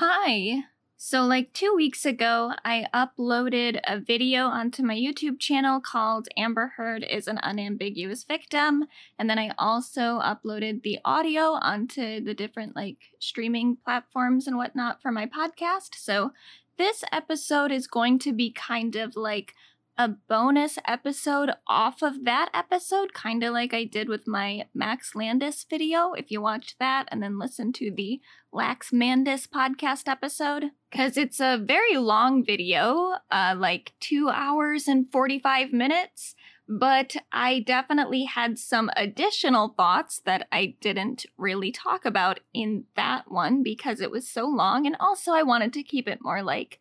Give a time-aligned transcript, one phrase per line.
[0.00, 0.62] Hi.
[0.96, 6.74] So, like two weeks ago, I uploaded a video onto my YouTube channel called Amber
[6.76, 8.84] Heard is an Unambiguous Victim.
[9.18, 15.02] And then I also uploaded the audio onto the different like streaming platforms and whatnot
[15.02, 15.96] for my podcast.
[15.96, 16.30] So,
[16.76, 19.54] this episode is going to be kind of like
[19.98, 25.16] a bonus episode off of that episode, kind of like I did with my Max
[25.16, 26.12] Landis video.
[26.12, 28.20] If you watched that and then listen to the
[28.52, 35.10] Lax Mandis podcast episode, because it's a very long video, uh, like two hours and
[35.10, 36.36] 45 minutes.
[36.68, 43.32] But I definitely had some additional thoughts that I didn't really talk about in that
[43.32, 44.86] one because it was so long.
[44.86, 46.78] And also, I wanted to keep it more like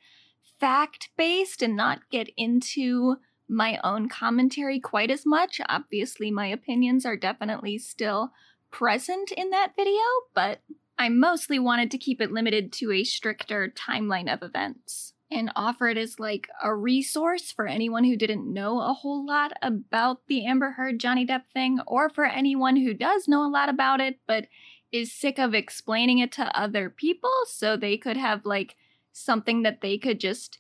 [0.59, 3.17] fact based and not get into
[3.49, 5.61] my own commentary quite as much.
[5.69, 8.31] Obviously, my opinions are definitely still
[8.71, 10.01] present in that video,
[10.33, 10.61] but
[10.97, 15.89] I mostly wanted to keep it limited to a stricter timeline of events and offer
[15.89, 20.45] it as like a resource for anyone who didn't know a whole lot about the
[20.45, 24.19] Amber Heard Johnny Depp thing, or for anyone who does know a lot about it
[24.25, 24.47] but
[24.91, 28.75] is sick of explaining it to other people so they could have like
[29.17, 30.59] something that they could just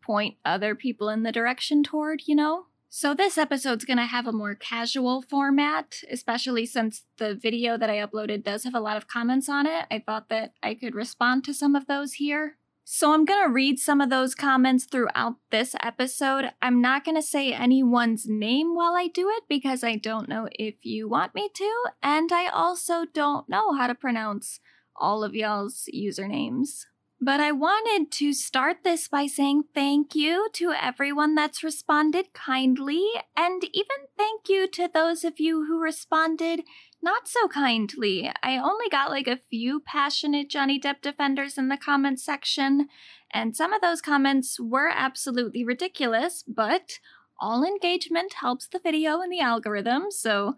[0.00, 2.66] point other people in the direction toward, you know?
[2.88, 7.96] So, this episode's gonna have a more casual format, especially since the video that I
[7.96, 9.86] uploaded does have a lot of comments on it.
[9.90, 12.56] I thought that I could respond to some of those here.
[12.84, 16.52] So, I'm gonna read some of those comments throughout this episode.
[16.62, 20.76] I'm not gonna say anyone's name while I do it because I don't know if
[20.86, 24.60] you want me to, and I also don't know how to pronounce
[24.94, 26.86] all of y'all's usernames.
[27.18, 33.04] But I wanted to start this by saying thank you to everyone that's responded kindly,
[33.34, 36.60] and even thank you to those of you who responded
[37.02, 38.30] not so kindly.
[38.42, 42.88] I only got like a few passionate Johnny Depp defenders in the comments section,
[43.32, 46.98] and some of those comments were absolutely ridiculous, but
[47.40, 50.56] all engagement helps the video and the algorithm, so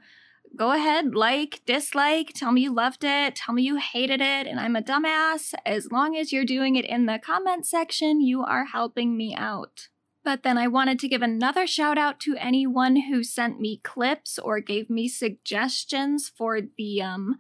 [0.57, 4.59] go ahead, like, dislike, tell me you loved it, tell me you hated it, and
[4.59, 5.55] I'm a dumbass.
[5.65, 9.89] As long as you're doing it in the comment section, you are helping me out.
[10.25, 14.39] But then I wanted to give another shout out to anyone who sent me clips
[14.39, 17.39] or gave me suggestions for the um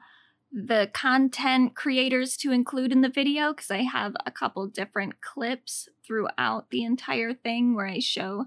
[0.50, 5.88] the content creators to include in the video because I have a couple different clips
[6.06, 8.46] throughout the entire thing where I show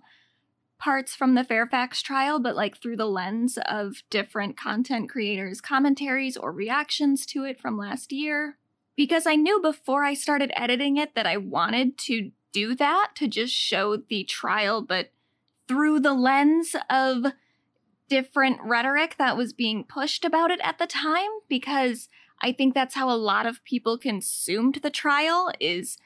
[0.82, 6.36] parts from the Fairfax trial, but like through the lens of different content creators' commentaries
[6.36, 8.58] or reactions to it from last year.
[8.98, 13.28] Because I knew before I started editing it that I wanted to do that, to
[13.28, 15.12] just show the trial, but
[15.68, 17.28] through the lens of
[18.10, 22.10] different rhetoric that was being pushed about it at the time, because
[22.42, 25.98] I think that's how a lot of people consumed the trial is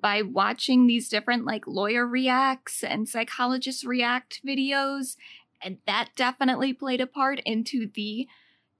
[0.00, 5.16] by watching these different like lawyer reacts and psychologist react videos
[5.62, 8.26] and that definitely played a part into the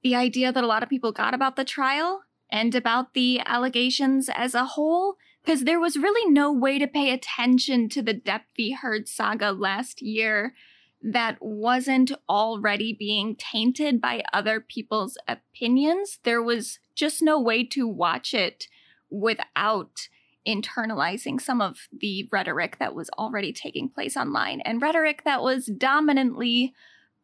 [0.03, 4.31] the idea that a lot of people got about the trial and about the allegations
[4.35, 8.43] as a whole because there was really no way to pay attention to the Depp
[8.57, 8.73] v.
[8.73, 10.55] Heard saga last year
[11.03, 16.19] that wasn't already being tainted by other people's opinions.
[16.25, 18.67] There was just no way to watch it
[19.11, 20.09] without
[20.49, 25.67] internalizing some of the rhetoric that was already taking place online and rhetoric that was
[25.67, 26.73] dominantly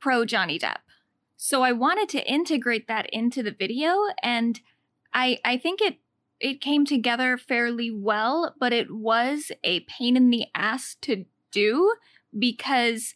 [0.00, 0.78] pro Johnny Depp.
[1.36, 4.60] So I wanted to integrate that into the video and
[5.14, 5.98] I I think it
[6.40, 11.94] it came together fairly well, but it was a pain in the ass to do
[12.38, 13.14] because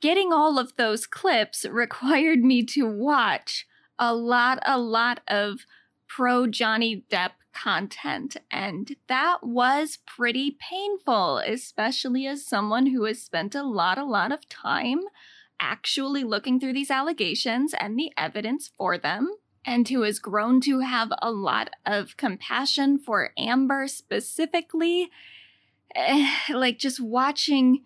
[0.00, 3.66] getting all of those clips required me to watch
[3.98, 5.66] a lot a lot of
[6.08, 7.32] pro Johnny Depp
[7.62, 8.36] content.
[8.50, 14.32] And that was pretty painful, especially as someone who has spent a lot, a lot
[14.32, 15.00] of time
[15.60, 19.32] actually looking through these allegations and the evidence for them.
[19.64, 25.10] And who has grown to have a lot of compassion for Amber specifically.
[26.50, 27.84] like just watching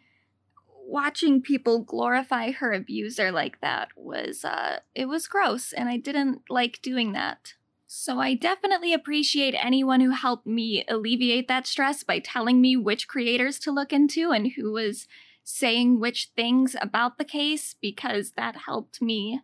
[0.85, 6.43] watching people glorify her abuser like that was uh it was gross and I didn't
[6.51, 7.55] like doing that.
[7.95, 13.07] So I definitely appreciate anyone who helped me alleviate that stress by telling me which
[13.07, 15.07] creators to look into and who was
[15.45, 19.43] saying which things about the case because that helped me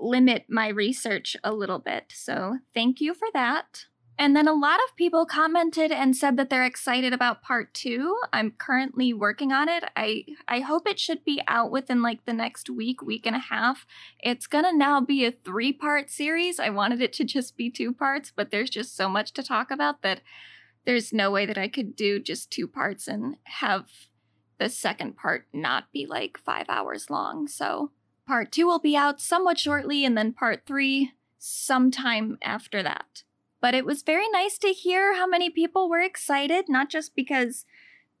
[0.00, 2.10] limit my research a little bit.
[2.14, 3.84] So thank you for that.
[4.16, 8.16] And then a lot of people commented and said that they're excited about part two.
[8.32, 9.84] I'm currently working on it.
[9.96, 13.40] I I hope it should be out within like the next week, week and a
[13.40, 13.86] half.
[14.20, 16.60] It's gonna now be a three part series.
[16.60, 19.70] I wanted it to just be two parts, but there's just so much to talk
[19.72, 20.20] about that
[20.84, 23.88] there's no way that I could do just two parts and have
[24.58, 27.48] the second part not be like five hours long.
[27.48, 27.90] So
[28.26, 33.23] part two will be out somewhat shortly, and then part three sometime after that.
[33.64, 37.64] But it was very nice to hear how many people were excited, not just because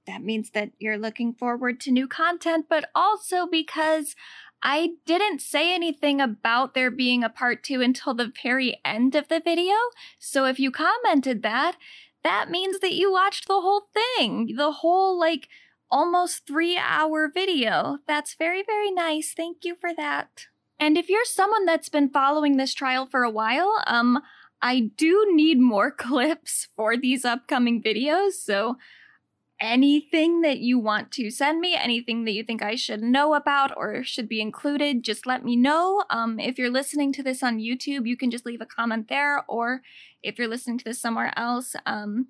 [0.06, 4.16] that means that you're looking forward to new content, but also because
[4.62, 9.28] I didn't say anything about there being a part two until the very end of
[9.28, 9.74] the video.
[10.18, 11.76] So if you commented that,
[12.22, 15.48] that means that you watched the whole thing, the whole like
[15.90, 17.98] almost three hour video.
[18.08, 19.34] That's very, very nice.
[19.36, 20.46] Thank you for that.
[20.80, 24.22] And if you're someone that's been following this trial for a while, um,
[24.64, 28.32] I do need more clips for these upcoming videos.
[28.32, 28.78] So
[29.60, 33.76] anything that you want to send me, anything that you think I should know about
[33.76, 36.04] or should be included, just let me know.
[36.08, 39.44] Um, if you're listening to this on YouTube, you can just leave a comment there,
[39.48, 39.82] or
[40.22, 42.26] if you're listening to this somewhere else, um,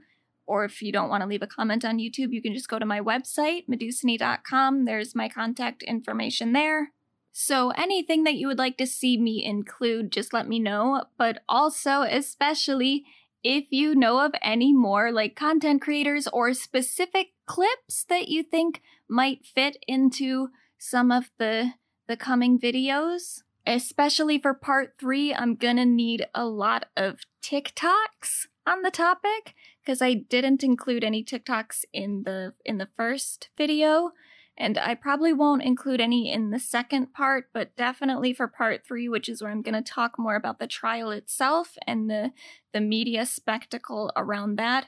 [0.47, 2.79] or if you don't want to leave a comment on YouTube, you can just go
[2.79, 4.85] to my website, medusany.com.
[4.85, 6.91] There's my contact information there.
[7.37, 11.03] So anything that you would like to see me include, just let me know.
[11.19, 13.05] But also, especially
[13.43, 18.83] if you know of any more like content creators or specific clips that you think
[19.09, 21.73] might fit into some of the
[22.07, 28.47] the coming videos especially for part 3 I'm going to need a lot of TikToks
[28.67, 34.13] on the topic because I didn't include any TikToks in the in the first video
[34.57, 39.09] and I probably won't include any in the second part, but definitely for part three,
[39.09, 42.33] which is where I'm going to talk more about the trial itself and the,
[42.73, 44.87] the media spectacle around that.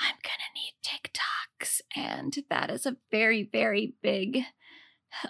[0.00, 4.42] I'm going to need TikToks, and that is a very, very big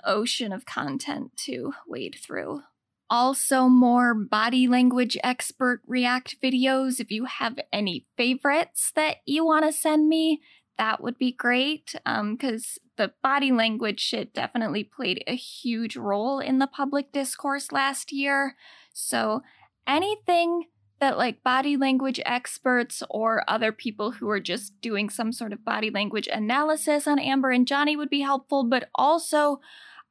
[0.05, 2.63] ocean of content to wade through.
[3.09, 6.99] Also, more body language expert react videos.
[6.99, 10.41] If you have any favorites that you want to send me,
[10.79, 16.39] that would be great because um, the body language shit definitely played a huge role
[16.39, 18.57] in the public discourse last year.
[18.93, 19.43] So
[19.87, 20.65] anything
[20.99, 25.65] that like body language experts or other people who are just doing some sort of
[25.65, 29.61] body language analysis on Amber and Johnny would be helpful, but also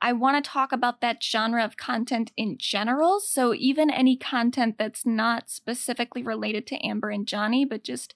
[0.02, 3.20] I want to talk about that genre of content in general.
[3.20, 8.14] So even any content that's not specifically related to Amber and Johnny, but just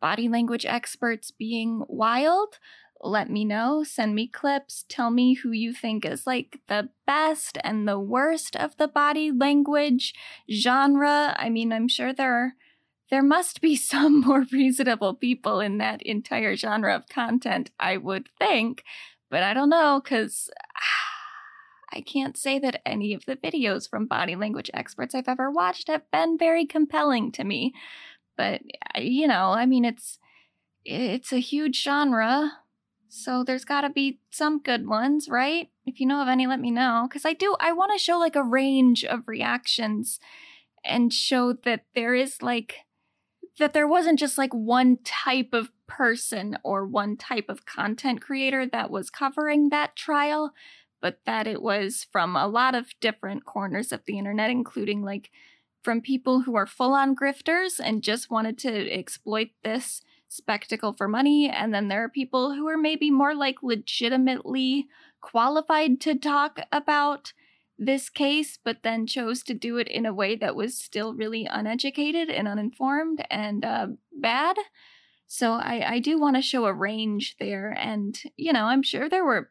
[0.00, 2.58] body language experts being wild,
[3.00, 3.84] let me know.
[3.84, 4.84] Send me clips.
[4.88, 9.30] Tell me who you think is like the best and the worst of the body
[9.30, 10.14] language
[10.50, 11.34] genre.
[11.38, 12.52] I mean, I'm sure there are,
[13.10, 18.28] there must be some more reasonable people in that entire genre of content, I would
[18.38, 18.82] think,
[19.30, 20.50] but I don't know cuz
[21.90, 25.88] I can't say that any of the videos from body language experts I've ever watched
[25.88, 27.72] have been very compelling to me.
[28.38, 28.62] But
[28.96, 30.18] you know, I mean it's
[30.84, 32.52] it's a huge genre.
[33.10, 35.68] So there's got to be some good ones, right?
[35.86, 38.18] If you know of any, let me know cuz I do I want to show
[38.18, 40.18] like a range of reactions
[40.84, 42.86] and show that there is like
[43.58, 48.66] that there wasn't just like one type of person or one type of content creator
[48.66, 50.52] that was covering that trial,
[51.00, 55.30] but that it was from a lot of different corners of the internet, including like
[55.88, 61.08] from people who are full on grifters and just wanted to exploit this spectacle for
[61.08, 61.48] money.
[61.48, 64.86] And then there are people who are maybe more like legitimately
[65.22, 67.32] qualified to talk about
[67.78, 71.46] this case, but then chose to do it in a way that was still really
[71.50, 74.56] uneducated and uninformed and uh, bad.
[75.26, 77.70] So I, I do want to show a range there.
[77.70, 79.48] And, you know, I'm sure there were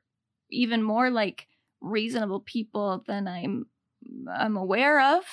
[0.51, 1.47] even more like
[1.81, 3.65] reasonable people than I'm
[4.31, 5.23] I'm aware of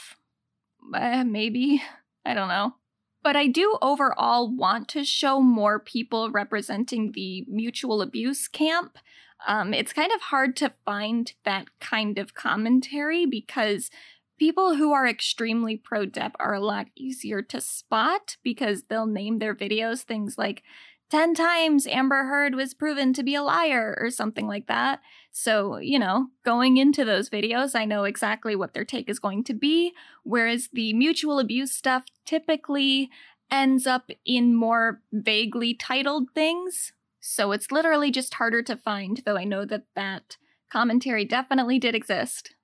[0.92, 1.82] uh, maybe.
[2.24, 2.74] I don't know.
[3.22, 8.98] But I do overall want to show more people representing the mutual abuse camp.
[9.46, 13.90] Um, it's kind of hard to find that kind of commentary because
[14.38, 19.38] people who are extremely pro Depp are a lot easier to spot because they'll name
[19.38, 20.62] their videos things like
[21.10, 25.00] 10 times Amber Heard was proven to be a liar or something like that.
[25.30, 29.44] So, you know, going into those videos, I know exactly what their take is going
[29.44, 29.92] to be.
[30.22, 33.10] Whereas the mutual abuse stuff typically
[33.50, 36.92] ends up in more vaguely titled things.
[37.20, 40.36] So it's literally just harder to find, though I know that that
[40.70, 42.54] commentary definitely did exist.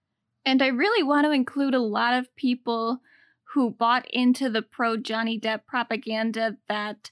[0.44, 3.00] And I really want to include a lot of people
[3.54, 7.10] who bought into the pro Johnny Depp propaganda that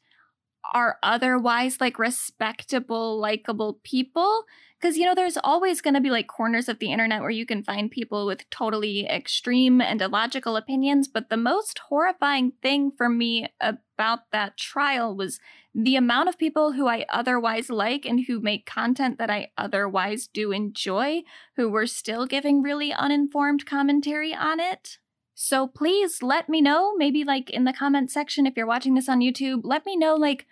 [0.74, 4.44] are otherwise like respectable, likable people.
[4.80, 7.44] Because, you know, there's always going to be like corners of the internet where you
[7.44, 11.08] can find people with totally extreme and illogical opinions.
[11.08, 15.40] But the most horrifying thing for me about that trial was
[15.74, 20.28] the amount of people who I otherwise like and who make content that I otherwise
[20.28, 21.22] do enjoy,
[21.56, 24.98] who were still giving really uninformed commentary on it.
[25.40, 29.08] So please let me know, maybe like in the comment section if you're watching this
[29.08, 30.46] on YouTube, let me know like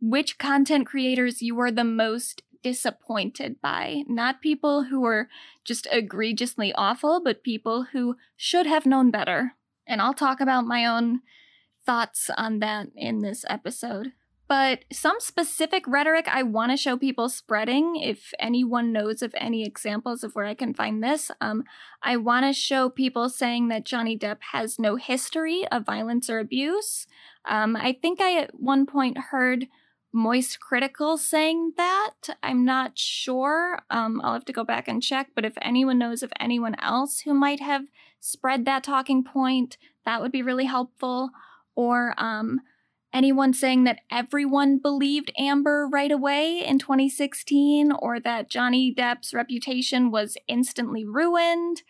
[0.00, 4.02] which content creators you were the most disappointed by.
[4.08, 5.28] Not people who were
[5.64, 9.52] just egregiously awful, but people who should have known better.
[9.86, 11.20] And I'll talk about my own
[11.86, 14.10] thoughts on that in this episode.
[14.48, 19.64] But some specific rhetoric I want to show people spreading, if anyone knows of any
[19.64, 21.64] examples of where I can find this, um,
[22.02, 26.38] I want to show people saying that Johnny Depp has no history of violence or
[26.38, 27.06] abuse.
[27.48, 29.68] Um, I think I at one point heard
[30.12, 32.14] Moist Critical saying that.
[32.42, 33.80] I'm not sure.
[33.90, 35.30] Um, I'll have to go back and check.
[35.34, 37.84] But if anyone knows of anyone else who might have
[38.20, 41.30] spread that talking point, that would be really helpful.
[41.74, 42.60] Or um,
[43.12, 50.10] anyone saying that everyone believed Amber right away in 2016, or that Johnny Depp's reputation
[50.10, 51.82] was instantly ruined.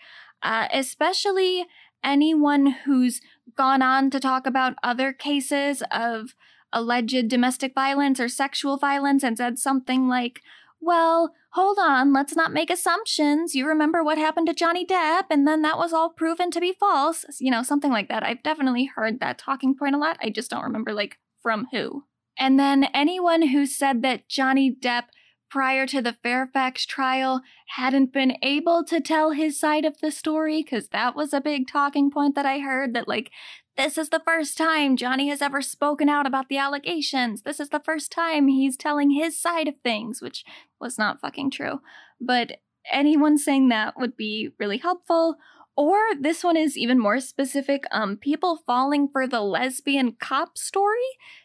[0.42, 1.66] Uh, especially
[2.02, 3.20] anyone who's
[3.56, 6.34] gone on to talk about other cases of
[6.72, 10.40] alleged domestic violence or sexual violence and said something like,
[10.82, 13.54] well, hold on, let's not make assumptions.
[13.54, 16.74] You remember what happened to Johnny Depp, and then that was all proven to be
[16.78, 17.24] false.
[17.40, 18.24] You know, something like that.
[18.24, 20.18] I've definitely heard that talking point a lot.
[20.20, 22.04] I just don't remember, like, from who.
[22.36, 25.04] And then anyone who said that Johnny Depp
[25.52, 27.42] prior to the Fairfax trial
[27.76, 31.68] hadn't been able to tell his side of the story because that was a big
[31.68, 33.30] talking point that I heard that like
[33.76, 37.42] this is the first time Johnny has ever spoken out about the allegations.
[37.42, 40.44] This is the first time he's telling his side of things, which
[40.82, 41.80] was not fucking true.
[42.20, 42.58] But
[42.90, 45.36] anyone saying that would be really helpful.
[45.76, 50.98] Or this one is even more specific um, people falling for the lesbian cop story.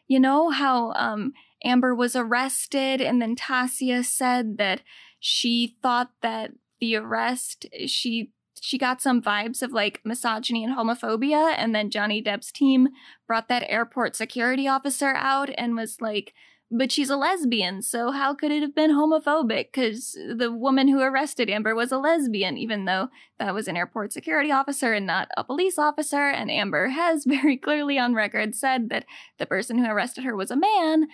[0.08, 1.32] You know how um,
[1.64, 4.82] Amber was arrested, and then Tasya said that
[5.20, 6.52] she thought that
[6.82, 12.24] the arrest, she she got some vibes of like misogyny and homophobia and then Johnny
[12.24, 12.90] Depp's team
[13.28, 16.34] brought that airport security officer out and was like
[16.70, 21.00] but she's a lesbian so how could it have been homophobic cuz the woman who
[21.00, 23.10] arrested Amber was a lesbian even though
[23.40, 27.58] that was an airport security officer and not a police officer and Amber has very
[27.58, 29.06] clearly on record said that
[29.38, 31.08] the person who arrested her was a man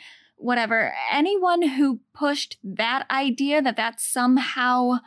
[0.44, 5.00] whatever, anyone who pushed that idea that that somehow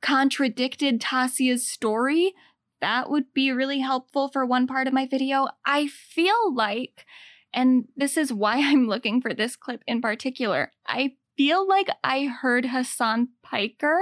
[0.00, 2.34] contradicted Tasya's story,
[2.80, 5.48] that would be really helpful for one part of my video.
[5.66, 7.04] I feel like,
[7.52, 12.24] and this is why I'm looking for this clip in particular, I feel like I
[12.24, 13.98] heard Hasan Piker,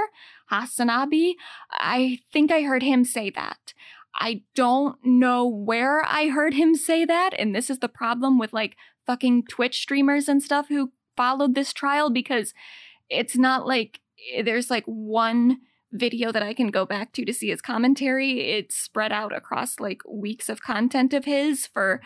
[0.51, 1.35] HasanAbi,
[1.71, 3.75] I think I heard him say that.
[4.21, 8.53] I don't know where I heard him say that, and this is the problem with
[8.53, 8.77] like
[9.07, 12.55] fucking Twitch streamers and stuff who followed this trial because
[13.09, 14.01] it's not like
[14.35, 15.59] eh, there's like one
[15.93, 18.51] video that I can go back to to see his commentary.
[18.51, 22.01] It's spread out across like weeks of content of his for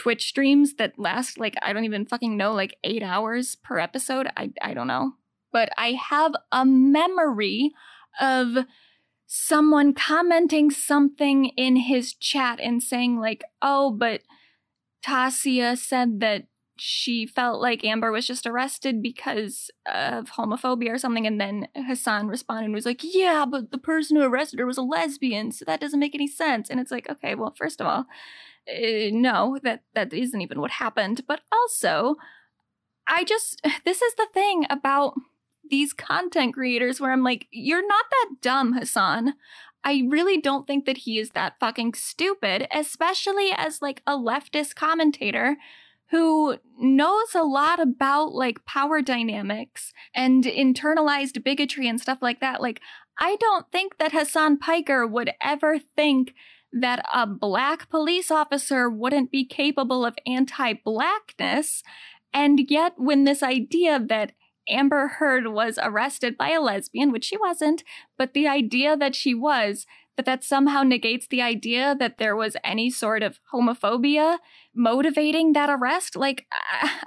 [0.00, 4.28] Twitch streams that last like I don't even fucking know like 8 hours per episode.
[4.34, 5.12] I I don't know.
[5.52, 7.72] But I have a memory
[8.18, 8.64] of
[9.26, 14.22] someone commenting something in his chat and saying like, "Oh, but
[15.04, 16.46] Tasya said that
[16.78, 21.26] she felt like Amber was just arrested because of homophobia or something.
[21.26, 24.78] And then Hasan responded and was like, Yeah, but the person who arrested her was
[24.78, 26.70] a lesbian, so that doesn't make any sense.
[26.70, 28.06] And it's like, okay, well, first of all,
[28.70, 31.22] uh, no, that, that isn't even what happened.
[31.26, 32.16] But also,
[33.06, 35.14] I just, this is the thing about
[35.68, 39.34] these content creators where I'm like, You're not that dumb, Hasan.
[39.82, 44.74] I really don't think that he is that fucking stupid, especially as like a leftist
[44.74, 45.56] commentator
[46.10, 52.60] who knows a lot about like power dynamics and internalized bigotry and stuff like that.
[52.60, 52.80] Like,
[53.18, 56.34] I don't think that Hasan Piker would ever think
[56.72, 61.82] that a black police officer wouldn't be capable of anti blackness.
[62.32, 64.32] And yet, when this idea that
[64.68, 67.82] Amber Heard was arrested by a lesbian, which she wasn't,
[68.16, 69.84] but the idea that she was,
[70.16, 74.38] that that somehow negates the idea that there was any sort of homophobia
[74.74, 76.14] motivating that arrest.
[76.14, 76.46] Like,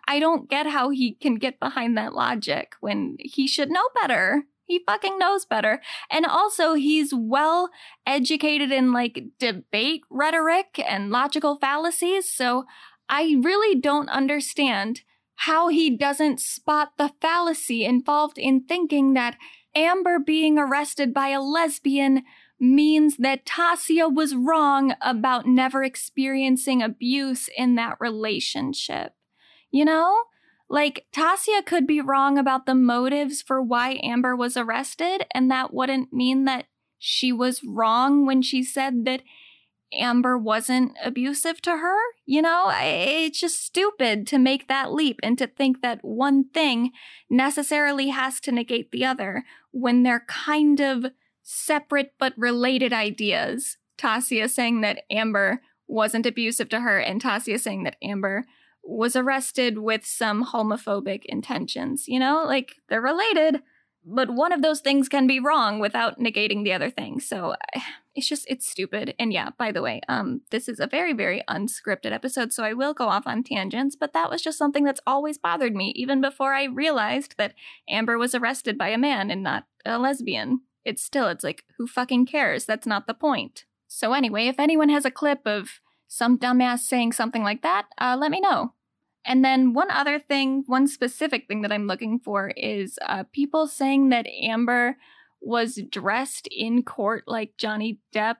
[0.08, 4.43] I don't get how he can get behind that logic when he should know better.
[4.65, 5.82] He fucking knows better.
[6.10, 7.70] And also, he's well
[8.05, 12.32] educated in like debate rhetoric and logical fallacies.
[12.32, 12.65] So
[13.10, 15.01] I really don't understand
[15.36, 19.38] how he doesn't spot the fallacy involved in thinking that
[19.75, 22.24] Amber being arrested by a lesbian
[22.60, 29.13] means that Tasya was wrong about never experiencing abuse in that relationship.
[29.72, 30.24] You know?
[30.74, 35.72] Like, Tasya could be wrong about the motives for why Amber was arrested, and that
[35.72, 36.65] wouldn't mean that
[36.98, 39.22] she was wrong when she said that
[39.94, 42.00] Amber wasn't abusive to her.
[42.25, 46.89] You know, it's just stupid to make that leap and to think that one thing
[47.30, 51.06] necessarily has to negate the other when they're kind of
[51.44, 53.77] separate but related ideas.
[54.00, 58.46] Tasya saying that Amber wasn't abusive to her, and Tasya saying that Amber
[58.84, 62.08] was arrested with some homophobic intentions.
[62.08, 63.62] You know, like they're related,
[64.06, 67.20] but one of those things can be wrong without negating the other thing.
[67.20, 67.56] So
[68.16, 69.16] it's just it's stupid.
[69.18, 72.74] And yeah, by the way, um this is a very very unscripted episode, so I
[72.74, 76.22] will go off on tangents, but that was just something that's always bothered me even
[76.22, 77.56] before I realized that
[77.90, 80.62] Amber was arrested by a man and not a lesbian.
[80.84, 82.66] It's still it's like who fucking cares?
[82.66, 83.66] That's not the point.
[83.88, 85.80] So anyway, if anyone has a clip of
[86.13, 88.72] some dumbass saying something like that, uh, let me know.
[89.25, 93.65] And then one other thing, one specific thing that I'm looking for is uh, people
[93.65, 94.98] saying that Amber
[95.41, 98.36] was dressed in court like Johnny Depp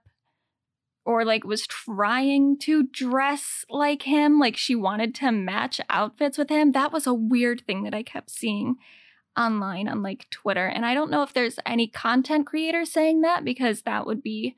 [1.04, 6.50] or like was trying to dress like him, like she wanted to match outfits with
[6.50, 6.74] him.
[6.74, 8.76] That was a weird thing that I kept seeing
[9.36, 10.68] online on like Twitter.
[10.68, 14.56] And I don't know if there's any content creator saying that because that would be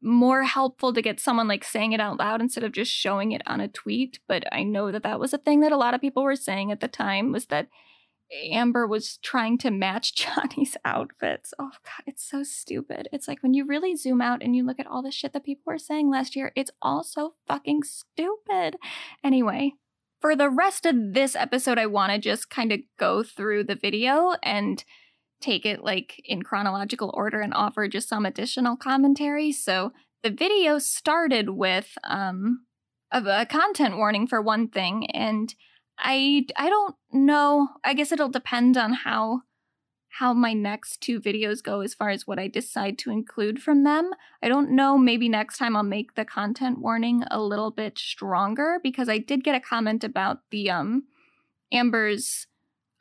[0.00, 3.42] more helpful to get someone like saying it out loud instead of just showing it
[3.46, 6.00] on a tweet but i know that that was a thing that a lot of
[6.00, 7.68] people were saying at the time was that
[8.52, 11.54] amber was trying to match johnny's outfits.
[11.58, 13.08] Oh god it's so stupid.
[13.12, 15.44] It's like when you really zoom out and you look at all the shit that
[15.44, 18.76] people were saying last year it's all so fucking stupid.
[19.24, 19.72] Anyway
[20.20, 23.76] for the rest of this episode i want to just kind of go through the
[23.76, 24.84] video and
[25.40, 29.52] take it like in chronological order and offer just some additional commentary.
[29.52, 29.92] So
[30.22, 32.64] the video started with um
[33.10, 35.54] of a content warning for one thing and
[35.98, 37.68] I I don't know.
[37.84, 39.42] I guess it'll depend on how
[40.10, 43.84] how my next two videos go as far as what I decide to include from
[43.84, 44.10] them.
[44.42, 48.80] I don't know, maybe next time I'll make the content warning a little bit stronger
[48.82, 51.04] because I did get a comment about the um
[51.72, 52.46] Amber's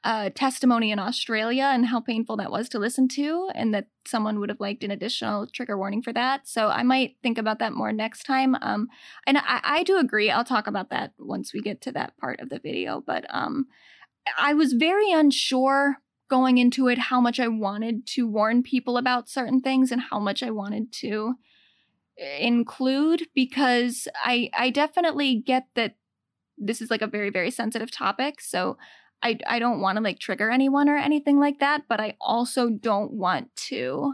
[0.07, 4.39] uh, testimony in Australia and how painful that was to listen to, and that someone
[4.39, 6.47] would have liked an additional trigger warning for that.
[6.47, 8.55] So I might think about that more next time.
[8.61, 8.87] Um,
[9.25, 10.31] and I, I do agree.
[10.31, 13.03] I'll talk about that once we get to that part of the video.
[13.05, 13.65] But um,
[14.37, 15.97] I was very unsure
[16.29, 20.19] going into it how much I wanted to warn people about certain things and how
[20.19, 21.33] much I wanted to
[22.17, 25.95] eh, include because I I definitely get that
[26.57, 28.39] this is like a very very sensitive topic.
[28.39, 28.77] So
[29.21, 32.69] I I don't want to like trigger anyone or anything like that, but I also
[32.69, 34.13] don't want to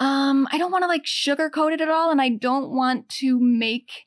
[0.00, 3.38] um I don't want to like sugarcoat it at all and I don't want to
[3.38, 4.06] make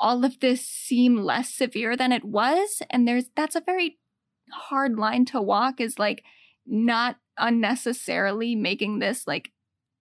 [0.00, 3.98] all of this seem less severe than it was and there's that's a very
[4.50, 6.22] hard line to walk is like
[6.66, 9.52] not unnecessarily making this like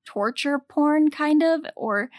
[0.06, 2.10] torture porn kind of or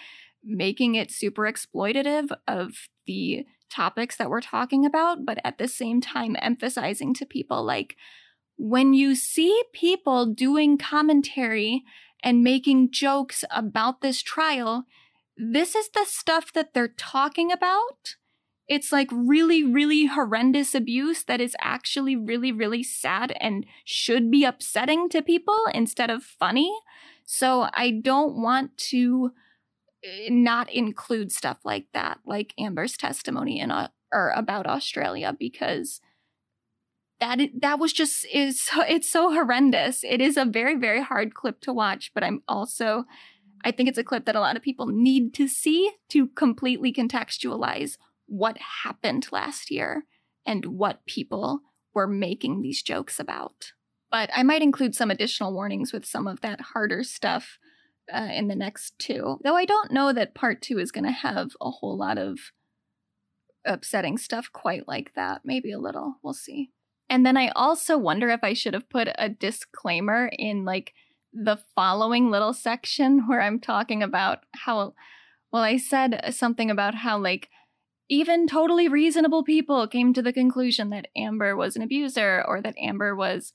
[0.44, 6.00] making it super exploitative of the topics that we're talking about, but at the same
[6.00, 7.96] time emphasizing to people like
[8.56, 11.82] when you see people doing commentary
[12.22, 14.84] and making jokes about this trial,
[15.36, 18.16] this is the stuff that they're talking about.
[18.68, 24.44] It's like really, really horrendous abuse that is actually really, really sad and should be
[24.44, 26.72] upsetting to people instead of funny.
[27.24, 29.32] So I don't want to
[30.28, 36.00] not include stuff like that, like Amber's testimony in uh, or about Australia, because
[37.20, 40.04] that that was just is it's so horrendous.
[40.04, 43.04] It is a very very hard clip to watch, but I'm also
[43.64, 46.92] I think it's a clip that a lot of people need to see to completely
[46.92, 50.04] contextualize what happened last year
[50.44, 51.60] and what people
[51.94, 53.72] were making these jokes about.
[54.10, 57.58] But I might include some additional warnings with some of that harder stuff
[58.12, 59.38] uh, in the next two.
[59.44, 62.38] Though I don't know that part two is going to have a whole lot of
[63.64, 65.42] upsetting stuff quite like that.
[65.44, 66.16] Maybe a little.
[66.22, 66.70] We'll see.
[67.08, 70.94] And then I also wonder if I should have put a disclaimer in like
[71.32, 74.94] the following little section where I'm talking about how,
[75.52, 77.48] well, I said something about how like
[78.08, 82.76] even totally reasonable people came to the conclusion that Amber was an abuser or that
[82.78, 83.52] Amber was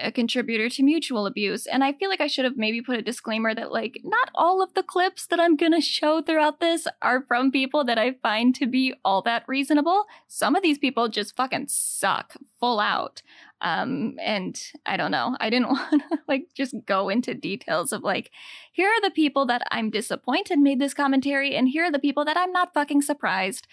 [0.00, 1.66] a contributor to mutual abuse.
[1.66, 4.62] And I feel like I should have maybe put a disclaimer that, like, not all
[4.62, 8.54] of the clips that I'm gonna show throughout this are from people that I find
[8.56, 10.04] to be all that reasonable.
[10.26, 13.22] Some of these people just fucking suck full out.
[13.60, 15.36] Um, and I don't know.
[15.40, 18.30] I didn't want to like just go into details of like,
[18.72, 22.24] here are the people that I'm disappointed made this commentary, and here are the people
[22.24, 23.66] that I'm not fucking surprised.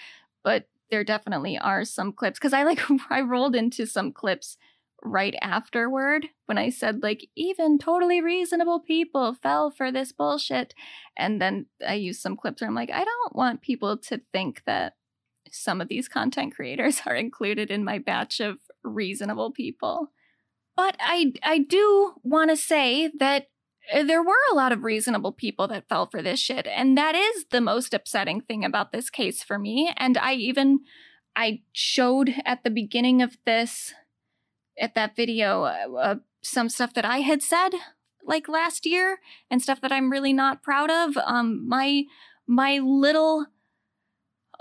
[0.44, 4.58] But there definitely are some clips because I like I rolled into some clips
[5.04, 10.74] right afterward when I said, like, even totally reasonable people fell for this bullshit.
[11.18, 14.64] And then I used some clips where I'm like, I don't want people to think
[14.66, 14.94] that
[15.52, 20.12] some of these content creators are included in my batch of reasonable people.
[20.76, 23.48] But I I do want to say that
[23.94, 27.16] uh, there were a lot of reasonable people that fell for this shit and that
[27.16, 30.80] is the most upsetting thing about this case for me and I even
[31.36, 33.94] I showed at the beginning of this
[34.80, 37.72] at that video uh, uh, some stuff that I had said
[38.26, 41.18] like last year and stuff that I'm really not proud of.
[41.18, 42.04] Um, my
[42.48, 43.46] my little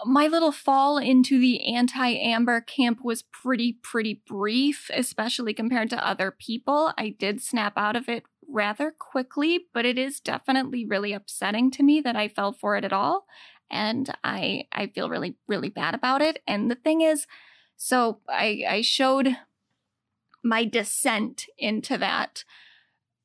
[0.07, 6.31] my little fall into the anti-amber camp was pretty pretty brief especially compared to other
[6.31, 11.71] people i did snap out of it rather quickly but it is definitely really upsetting
[11.71, 13.27] to me that i fell for it at all
[13.71, 17.27] and i i feel really really bad about it and the thing is
[17.77, 19.37] so i i showed
[20.43, 22.45] my descent into that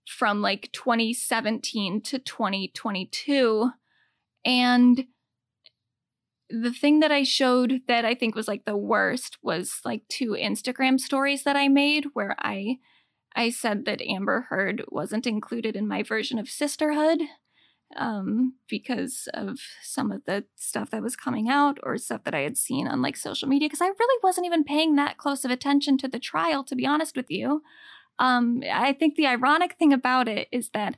[0.07, 3.71] from like 2017 to 2022.
[4.45, 5.05] And
[6.49, 10.31] the thing that I showed that I think was like the worst was like two
[10.31, 12.77] Instagram stories that I made where I
[13.35, 17.21] I said that Amber Heard wasn't included in my version of sisterhood
[17.95, 22.41] um, because of some of the stuff that was coming out or stuff that I
[22.41, 23.67] had seen on like social media.
[23.67, 26.85] Because I really wasn't even paying that close of attention to the trial, to be
[26.85, 27.61] honest with you.
[28.19, 30.95] Um, I think the ironic thing about it is that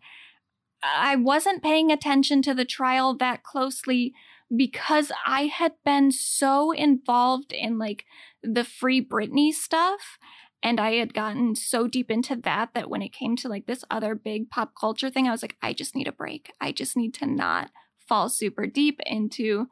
[0.83, 4.13] I wasn't paying attention to the trial that closely
[4.55, 8.05] because I had been so involved in like
[8.43, 10.17] the free Britney stuff
[10.63, 13.85] and I had gotten so deep into that that when it came to like this
[13.91, 16.51] other big pop culture thing, I was like, I just need a break.
[16.59, 17.69] I just need to not
[18.07, 19.67] fall super deep into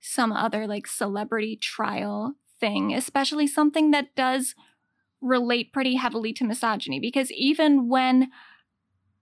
[0.00, 4.54] some other like celebrity trial thing, especially something that does
[5.20, 7.00] relate pretty heavily to misogyny.
[7.00, 8.28] Because even when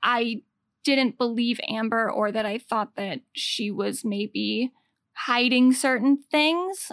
[0.02, 0.42] I
[0.82, 4.72] didn't believe Amber or that I thought that she was maybe
[5.14, 6.90] hiding certain things,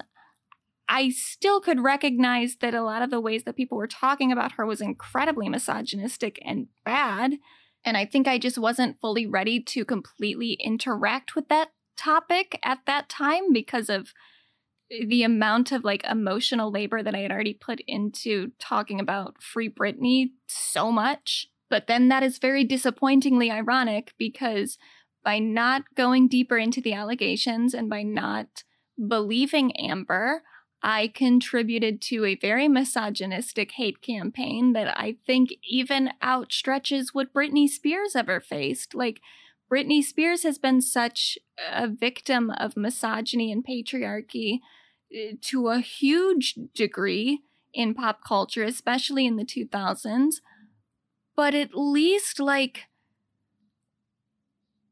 [0.94, 4.52] I still could recognize that a lot of the ways that people were talking about
[4.54, 7.36] her was incredibly misogynistic and bad.
[7.86, 12.80] And I think I just wasn't fully ready to completely interact with that topic at
[12.88, 14.10] that time because of
[15.08, 19.70] the amount of like emotional labor that I had already put into talking about Free
[19.70, 21.48] Britney so much.
[21.70, 24.78] But then that is very disappointingly ironic because
[25.24, 28.66] by not going deeper into the allegations and by not
[29.08, 30.44] believing Amber,
[30.84, 37.68] I contributed to a very misogynistic hate campaign that I think even outstretches what Britney
[37.68, 38.96] Spears ever faced.
[38.96, 39.22] Like,
[39.72, 41.38] Britney Spears has been such
[41.72, 44.60] a victim of misogyny and patriarchy
[45.16, 47.42] eh, to a huge degree
[47.74, 50.36] in pop culture, especially in the 2000s.
[51.36, 52.88] But at least, like,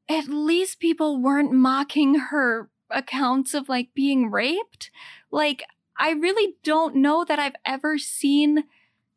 [0.08, 4.92] at least people weren't mocking her accounts of like being raped.
[5.30, 5.64] Like,
[6.00, 8.64] I really don't know that I've ever seen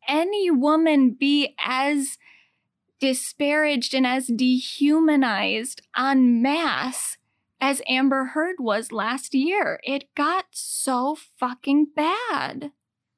[0.07, 2.17] any woman be as
[2.99, 7.17] disparaged and as dehumanized en masse
[7.59, 9.79] as Amber Heard was last year.
[9.83, 12.71] It got so fucking bad.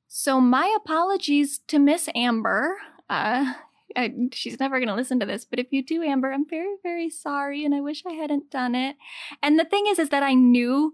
[0.07, 2.77] So, my apologies to Miss Amber.
[3.09, 3.53] Uh,
[3.95, 6.75] I, she's never going to listen to this, but if you do, Amber, I'm very,
[6.83, 8.97] very sorry, and I wish I hadn't done it.
[9.41, 10.93] And the thing is, is that I knew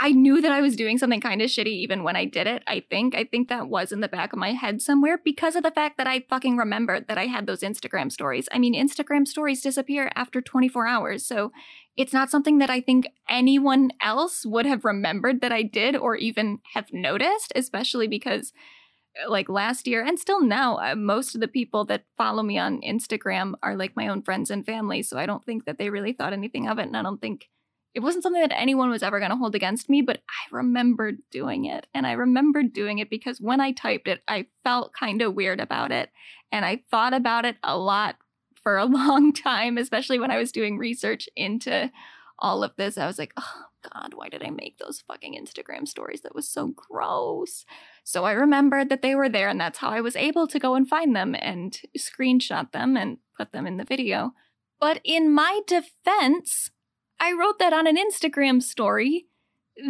[0.00, 2.62] I knew that I was doing something kind of shitty even when I did it.
[2.66, 3.14] I think.
[3.14, 5.98] I think that was in the back of my head somewhere because of the fact
[5.98, 8.48] that I fucking remembered that I had those Instagram stories.
[8.52, 11.26] I mean, Instagram stories disappear after 24 hours.
[11.26, 11.52] So
[11.96, 16.16] it's not something that I think anyone else would have remembered that I did or
[16.16, 18.52] even have noticed, especially because
[19.22, 22.58] uh, like last year and still now uh, most of the people that follow me
[22.58, 25.88] on Instagram are like my own friends and family so I don't think that they
[25.88, 27.48] really thought anything of it and I don't think
[27.94, 31.18] it wasn't something that anyone was ever going to hold against me, but I remembered
[31.30, 31.86] doing it.
[31.94, 35.60] And I remembered doing it because when I typed it, I felt kind of weird
[35.60, 36.10] about it.
[36.50, 38.16] And I thought about it a lot
[38.62, 41.90] for a long time, especially when I was doing research into
[42.38, 45.86] all of this, I was like, oh God, why did I make those fucking Instagram
[45.86, 46.22] stories?
[46.22, 47.64] That was so gross.
[48.02, 50.74] So I remembered that they were there, and that's how I was able to go
[50.74, 54.32] and find them and screenshot them and put them in the video.
[54.80, 56.70] But in my defense,
[57.20, 59.26] I wrote that on an Instagram story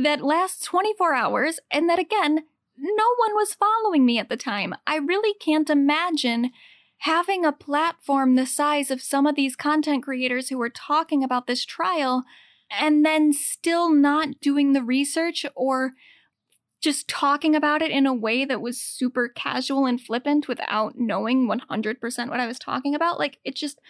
[0.02, 2.44] that lasts 24 hours, and that again,
[2.76, 4.74] no one was following me at the time.
[4.86, 6.50] I really can't imagine
[6.98, 11.46] having a platform the size of some of these content creators who were talking about
[11.46, 12.24] this trial
[12.70, 15.92] and then still not doing the research or
[16.80, 21.48] just talking about it in a way that was super casual and flippant without knowing
[21.48, 23.18] 100% what I was talking about.
[23.18, 23.80] Like, it just,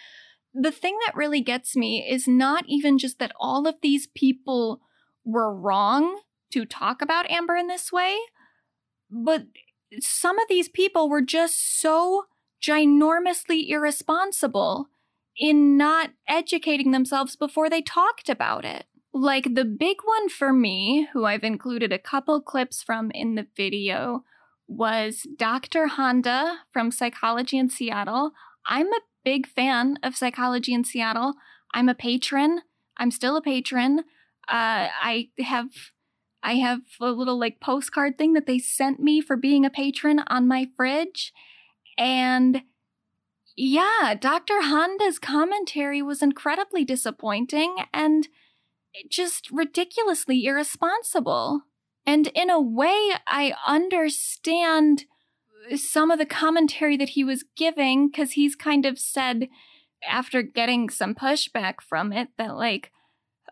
[0.55, 4.81] the thing that really gets me is not even just that all of these people
[5.25, 8.17] were wrong to talk about Amber in this way,
[9.11, 9.47] but
[9.99, 12.25] some of these people were just so
[12.61, 14.87] ginormously irresponsible
[15.37, 18.85] in not educating themselves before they talked about it.
[19.13, 23.47] Like the big one for me, who I've included a couple clips from in the
[23.55, 24.23] video,
[24.67, 25.87] was Dr.
[25.87, 28.31] Honda from Psychology in Seattle.
[28.67, 31.33] I'm a big fan of Psychology in Seattle.
[31.73, 32.61] I'm a patron.
[32.97, 33.99] I'm still a patron.
[34.47, 35.69] Uh, I have
[36.43, 40.21] I have a little like postcard thing that they sent me for being a patron
[40.27, 41.33] on my fridge.
[41.97, 42.61] And
[43.57, 44.61] yeah, Dr.
[44.61, 48.27] Honda's commentary was incredibly disappointing and
[49.09, 51.61] just ridiculously irresponsible.
[52.05, 55.05] And in a way, I understand
[55.75, 59.49] some of the commentary that he was giving because he's kind of said,
[60.07, 62.91] after getting some pushback from it, that like,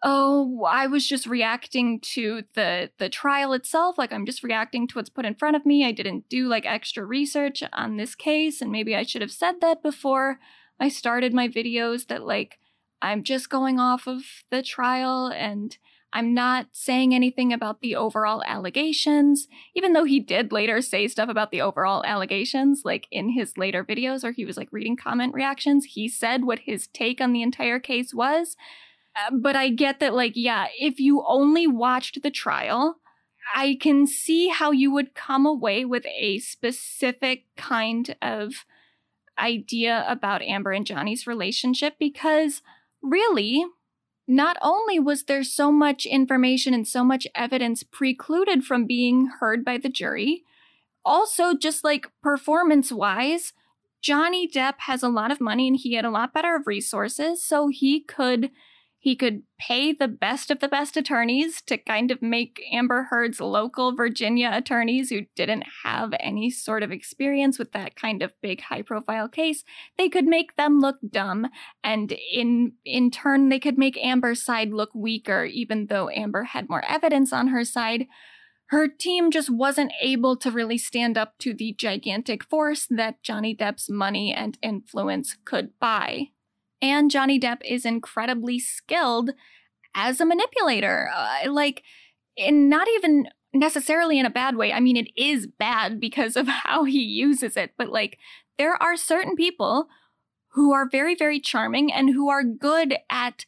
[0.03, 3.97] oh, I was just reacting to the the trial itself.
[3.97, 5.85] Like I'm just reacting to what's put in front of me.
[5.85, 9.61] I didn't do like extra research on this case, and maybe I should have said
[9.61, 10.39] that before
[10.79, 12.07] I started my videos.
[12.07, 12.59] That like
[13.01, 15.77] I'm just going off of the trial and.
[16.13, 21.27] I'm not saying anything about the overall allegations, even though he did later say stuff
[21.27, 25.33] about the overall allegations, like in his later videos, or he was like reading comment
[25.33, 25.85] reactions.
[25.85, 28.55] He said what his take on the entire case was.
[29.15, 32.97] Uh, but I get that, like, yeah, if you only watched the trial,
[33.55, 38.65] I can see how you would come away with a specific kind of
[39.39, 42.61] idea about Amber and Johnny's relationship because
[43.01, 43.65] really,
[44.27, 49.65] not only was there so much information and so much evidence precluded from being heard
[49.65, 50.43] by the jury,
[51.05, 53.51] also, just like performance wise,
[54.01, 57.43] Johnny Depp has a lot of money and he had a lot better of resources,
[57.43, 58.51] so he could
[59.03, 63.41] he could pay the best of the best attorneys to kind of make Amber Heard's
[63.41, 68.61] local Virginia attorneys who didn't have any sort of experience with that kind of big
[68.61, 69.65] high profile case,
[69.97, 71.49] they could make them look dumb
[71.83, 76.69] and in in turn they could make Amber's side look weaker even though Amber had
[76.69, 78.07] more evidence on her side.
[78.67, 83.53] Her team just wasn't able to really stand up to the gigantic force that Johnny
[83.53, 86.29] Depp's money and influence could buy.
[86.83, 89.31] And Johnny Depp is incredibly skilled
[89.95, 91.09] as a manipulator.
[91.15, 91.81] Uh, like,
[92.35, 94.73] in not even necessarily in a bad way.
[94.73, 98.19] I mean, it is bad because of how he uses it, but like,
[98.57, 99.87] there are certain people
[100.49, 103.45] who are very, very charming and who are good at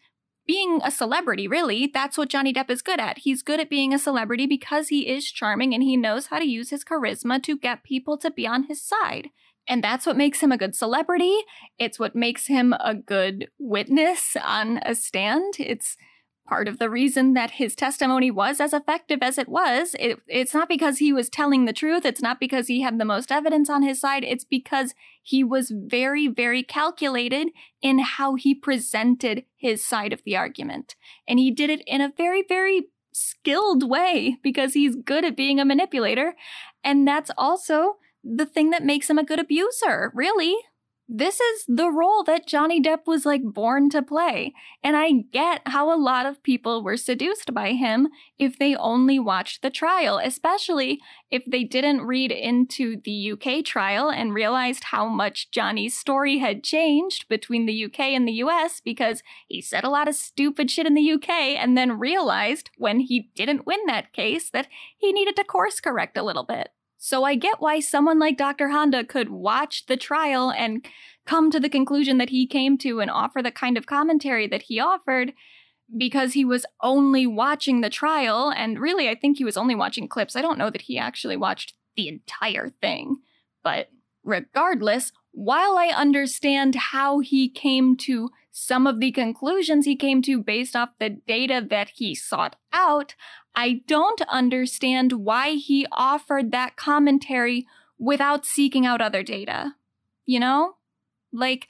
[0.47, 1.91] being a celebrity, really.
[1.93, 3.19] That's what Johnny Depp is good at.
[3.19, 6.45] He's good at being a celebrity because he is charming and he knows how to
[6.45, 9.29] use his charisma to get people to be on his side.
[9.67, 11.36] And that's what makes him a good celebrity.
[11.80, 15.56] It's what makes him a good witness on a stand.
[15.60, 15.97] It's
[16.47, 19.95] part of the reason that his testimony was as effective as it was.
[19.99, 22.06] It, it's not because he was telling the truth.
[22.06, 24.23] It's not because he had the most evidence on his side.
[24.23, 27.47] It's because he was very, very calculated
[27.82, 30.95] in how he presented his side of the argument.
[31.28, 35.60] And he did it in a very, very skilled way because he's good at being
[35.60, 36.36] a manipulator.
[36.84, 40.57] And that's also the thing that makes him a good abuser, really.
[41.07, 44.53] This is the role that Johnny Depp was like born to play.
[44.83, 48.07] And I get how a lot of people were seduced by him
[48.39, 54.09] if they only watched the trial, especially if they didn't read into the UK trial
[54.09, 59.21] and realized how much Johnny's story had changed between the UK and the US because
[59.47, 63.29] he said a lot of stupid shit in the UK and then realized when he
[63.35, 66.69] didn't win that case that he needed to course correct a little bit.
[66.97, 68.69] So I get why someone like Dr.
[68.69, 70.86] Honda could watch the trial and
[71.25, 74.63] come to the conclusion that he came to and offer the kind of commentary that
[74.63, 75.34] he offered
[75.95, 78.51] because he was only watching the trial.
[78.55, 80.36] And really, I think he was only watching clips.
[80.36, 83.17] I don't know that he actually watched the entire thing.
[83.63, 83.89] But
[84.23, 90.41] regardless, while I understand how he came to some of the conclusions he came to
[90.41, 93.15] based off the data that he sought out,
[93.55, 97.65] I don't understand why he offered that commentary
[97.97, 99.75] without seeking out other data.
[100.25, 100.75] You know?
[101.31, 101.67] Like,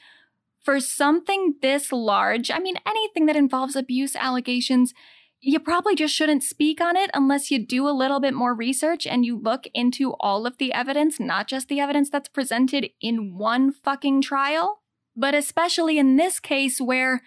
[0.64, 4.94] for something this large, I mean, anything that involves abuse allegations,
[5.40, 9.06] you probably just shouldn't speak on it unless you do a little bit more research
[9.06, 13.38] and you look into all of the evidence, not just the evidence that's presented in
[13.38, 14.82] one fucking trial.
[15.16, 17.22] But especially in this case where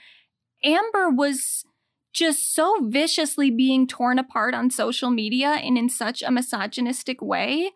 [0.64, 1.64] Amber was
[2.18, 7.70] just so viciously being torn apart on social media and in such a misogynistic way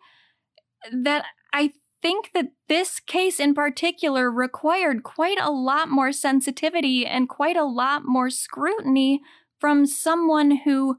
[0.91, 7.29] that I think that this case in particular required quite a lot more sensitivity and
[7.29, 9.21] quite a lot more scrutiny
[9.59, 10.97] from someone who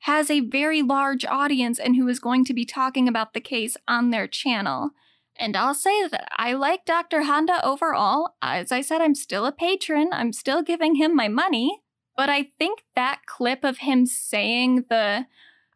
[0.00, 3.76] has a very large audience and who is going to be talking about the case
[3.88, 4.90] on their channel.
[5.36, 7.22] And I'll say that I like Dr.
[7.22, 8.34] Honda overall.
[8.42, 11.81] As I said, I'm still a patron, I'm still giving him my money.
[12.16, 15.26] But I think that clip of him saying the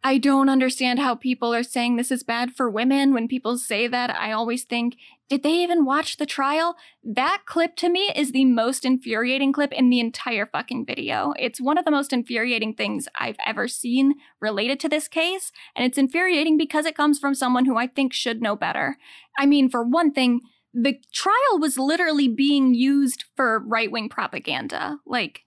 [0.07, 3.13] I don't understand how people are saying this is bad for women.
[3.13, 4.97] When people say that, I always think,
[5.29, 6.77] did they even watch the trial?
[7.03, 11.35] That clip to me is the most infuriating clip in the entire fucking video.
[11.41, 15.51] It's one of the most infuriating things I've ever seen related to this case.
[15.75, 18.99] And it's infuriating because it comes from someone who I think should know better.
[19.37, 24.99] I mean, for one thing, the trial was literally being used for right wing propaganda.
[25.05, 25.46] Like,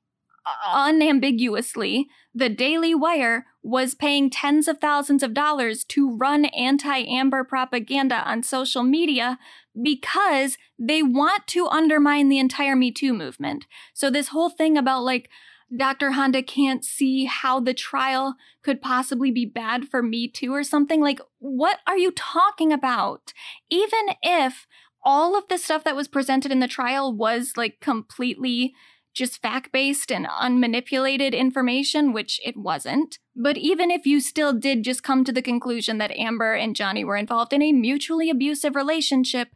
[0.68, 7.44] unambiguously, the Daily Wire was paying tens of thousands of dollars to run anti Amber
[7.44, 9.38] propaganda on social media
[9.82, 13.66] because they want to undermine the entire Me Too movement.
[13.94, 15.30] So, this whole thing about like,
[15.76, 16.12] Dr.
[16.12, 21.02] Honda can't see how the trial could possibly be bad for Me Too or something.
[21.02, 23.34] Like, what are you talking about?
[23.70, 24.66] Even if
[25.04, 28.74] all of the stuff that was presented in the trial was like completely
[29.14, 33.20] just fact based and unmanipulated information, which it wasn't.
[33.36, 37.04] But even if you still did just come to the conclusion that Amber and Johnny
[37.04, 39.50] were involved in a mutually abusive relationship,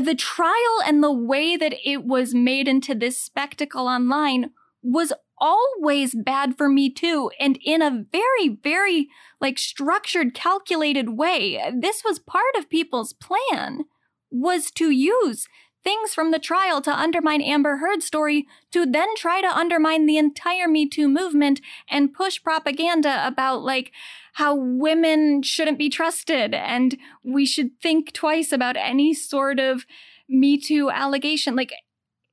[0.00, 4.50] the trial and the way that it was made into this spectacle online
[4.82, 9.08] was always bad for me too and in a very very
[9.40, 13.84] like structured calculated way this was part of people's plan
[14.30, 15.48] was to use
[15.84, 20.16] things from the trial to undermine Amber Heard's story to then try to undermine the
[20.16, 23.92] entire Me Too movement and push propaganda about like
[24.34, 29.84] how women shouldn't be trusted and we should think twice about any sort of
[30.28, 31.54] Me Too allegation.
[31.54, 31.72] Like,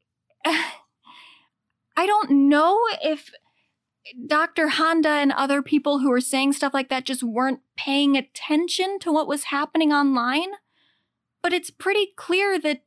[0.45, 3.29] I don't know if
[4.25, 4.69] Dr.
[4.69, 9.11] Honda and other people who were saying stuff like that just weren't paying attention to
[9.11, 10.53] what was happening online.
[11.43, 12.81] But it's pretty clear that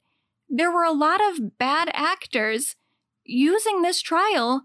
[0.56, 2.76] there were a lot of bad actors
[3.24, 4.62] using this trial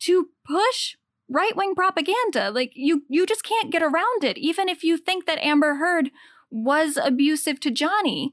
[0.00, 0.96] to push
[1.28, 2.50] right-wing propaganda.
[2.50, 6.10] Like you you just can't get around it even if you think that Amber Heard
[6.50, 8.32] was abusive to Johnny.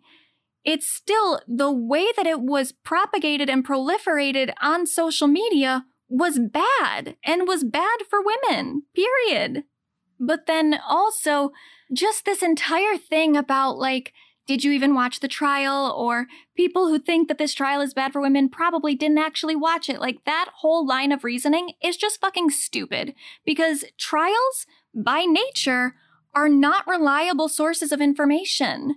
[0.64, 7.18] It's still the way that it was propagated and proliferated on social media was bad
[7.26, 8.84] and was bad for women.
[8.96, 9.64] Period.
[10.20, 11.52] But then also
[11.92, 14.14] just this entire thing about like
[14.46, 15.94] did you even watch the trial?
[15.98, 19.90] Or people who think that this trial is bad for women probably didn't actually watch
[19.90, 20.00] it.
[20.00, 23.14] Like that whole line of reasoning is just fucking stupid
[23.46, 25.96] because trials, by nature,
[26.34, 28.96] are not reliable sources of information.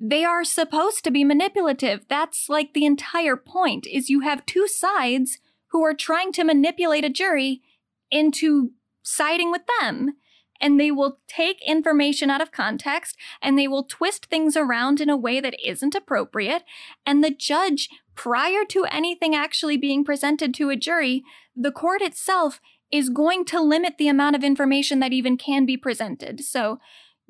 [0.00, 2.06] They are supposed to be manipulative.
[2.08, 7.04] That's like the entire point is you have two sides who are trying to manipulate
[7.04, 7.62] a jury
[8.10, 10.14] into siding with them
[10.62, 15.10] and they will take information out of context and they will twist things around in
[15.10, 16.62] a way that isn't appropriate.
[17.04, 21.24] And the judge, prior to anything actually being presented to a jury,
[21.56, 22.60] the court itself
[22.92, 26.40] is going to limit the amount of information that even can be presented.
[26.44, 26.78] So,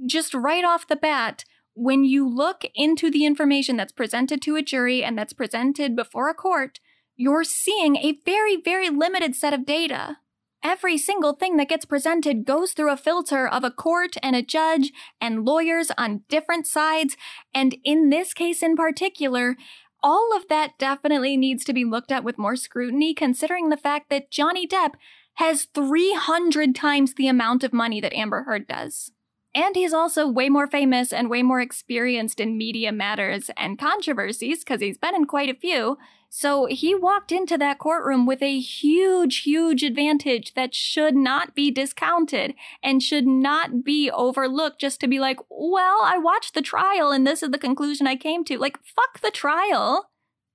[0.04, 4.62] just right off the bat, when you look into the information that's presented to a
[4.62, 6.80] jury and that's presented before a court,
[7.16, 10.18] you're seeing a very, very limited set of data
[10.62, 14.42] every single thing that gets presented goes through a filter of a court and a
[14.42, 17.16] judge and lawyers on different sides.
[17.54, 19.56] And in this case in particular,
[20.02, 24.10] all of that definitely needs to be looked at with more scrutiny, considering the fact
[24.10, 24.94] that Johnny Depp
[25.34, 29.12] has 300 times the amount of money that Amber Heard does.
[29.54, 34.60] And he's also way more famous and way more experienced in media matters and controversies,
[34.60, 35.98] because he's been in quite a few.
[36.34, 41.70] So he walked into that courtroom with a huge, huge advantage that should not be
[41.70, 47.10] discounted and should not be overlooked just to be like, well, I watched the trial
[47.10, 48.56] and this is the conclusion I came to.
[48.56, 50.08] Like, fuck the trial.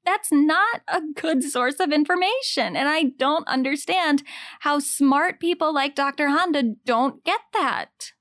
[0.04, 2.76] that's not a good source of information.
[2.76, 4.24] And I don't understand
[4.62, 6.30] how smart people like Dr.
[6.30, 8.14] Honda don't get that.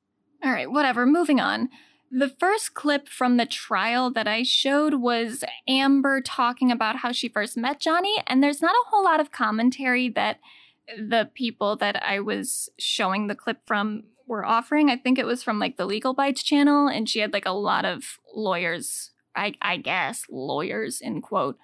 [0.45, 1.71] All right, whatever, moving on.
[2.11, 7.29] The first clip from the trial that I showed was Amber talking about how she
[7.29, 10.39] first met Johnny, and there's not a whole lot of commentary that
[10.97, 14.89] the people that I was showing the clip from were offering.
[14.89, 17.51] I think it was from like the Legal Bites channel, and she had like a
[17.51, 21.57] lot of lawyers, I, I guess, lawyers in quote,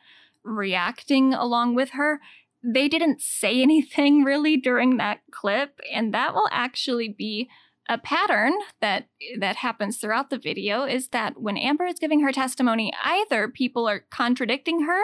[0.43, 2.20] reacting along with her.
[2.64, 7.49] They didn't say anything really during that clip, and that will actually be
[7.89, 9.09] a pattern that
[9.39, 13.89] that happens throughout the video is that when Amber is giving her testimony, either people
[13.89, 15.03] are contradicting her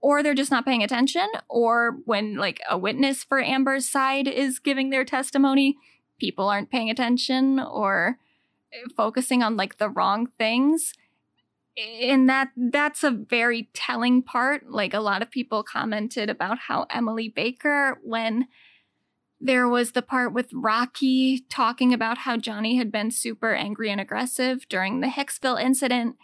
[0.00, 4.58] or they're just not paying attention, or when like a witness for Amber's side is
[4.58, 5.76] giving their testimony,
[6.20, 8.18] people aren't paying attention or
[8.72, 10.92] eh, focusing on like the wrong things.
[12.00, 14.70] And that that's a very telling part.
[14.70, 18.46] Like a lot of people commented about how Emily Baker when
[19.40, 24.00] there was the part with Rocky talking about how Johnny had been super angry and
[24.00, 26.16] aggressive during the Hicksville incident.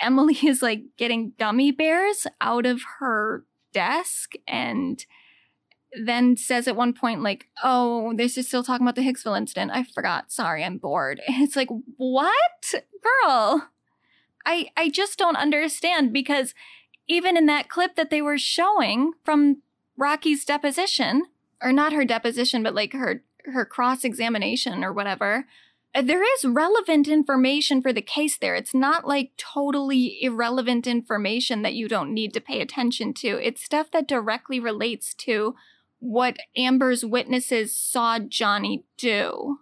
[0.00, 5.04] Emily is like getting gummy bears out of her desk and
[6.04, 9.72] then says at one point, like, oh, this is still talking about the Hicksville incident.
[9.72, 10.32] I forgot.
[10.32, 11.20] Sorry, I'm bored.
[11.28, 12.32] It's like, what?
[12.72, 13.68] Girl.
[14.46, 16.54] I I just don't understand because
[17.08, 19.62] even in that clip that they were showing from
[19.96, 21.24] Rocky's deposition,
[21.62, 25.46] or not her deposition, but like her her cross examination or whatever.
[25.94, 28.54] Uh, there is relevant information for the case there.
[28.54, 33.38] It's not like totally irrelevant information that you don't need to pay attention to.
[33.46, 35.54] It's stuff that directly relates to
[35.98, 39.58] what Amber's witnesses saw Johnny do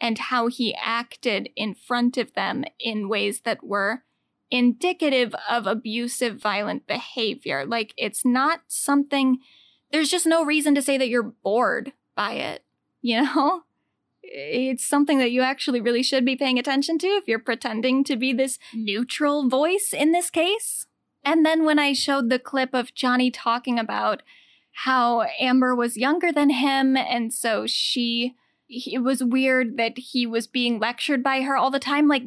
[0.00, 4.02] and how he acted in front of them in ways that were
[4.50, 7.64] indicative of abusive, violent behavior.
[7.66, 9.38] Like, it's not something
[9.92, 12.64] there's just no reason to say that you're bored by it,
[13.00, 13.62] you know?
[14.32, 18.16] It's something that you actually really should be paying attention to if you're pretending to
[18.16, 20.86] be this neutral voice in this case.
[21.24, 24.22] And then when I showed the clip of Johnny talking about
[24.84, 28.36] how Amber was younger than him, and so she,
[28.68, 32.24] it was weird that he was being lectured by her all the time, like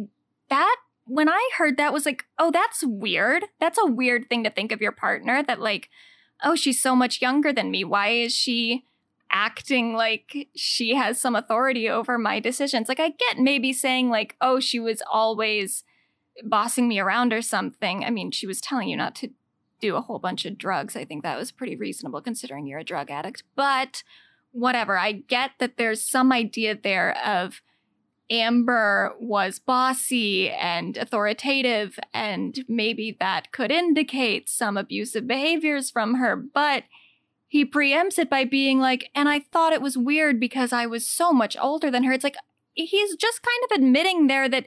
[0.49, 3.45] that when I heard that was like, oh, that's weird.
[3.59, 5.89] That's a weird thing to think of your partner that like
[6.44, 7.84] oh, she's so much younger than me.
[7.84, 8.84] Why is she
[9.32, 12.88] acting like she has some authority over my decisions?
[12.89, 15.84] Like, I get maybe saying, like, oh, she was always
[16.44, 18.04] bossing me around or something.
[18.04, 19.30] I mean, she was telling you not to
[19.80, 20.96] do a whole bunch of drugs.
[20.96, 23.44] I think that was pretty reasonable considering you're a drug addict.
[23.56, 24.04] But
[24.52, 27.62] whatever, I get that there's some idea there of
[28.30, 36.36] Amber was bossy and authoritative, and maybe that could indicate some abusive behaviors from her,
[36.36, 36.84] but
[37.47, 41.07] he preempts it by being like, and I thought it was weird because I was
[41.07, 42.13] so much older than her.
[42.13, 42.38] It's like,
[42.74, 44.65] he's just kind of admitting there that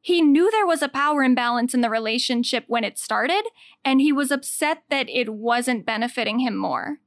[0.00, 3.44] he knew there was a power imbalance in the relationship when it started,
[3.84, 6.98] and he was upset that it wasn't benefiting him more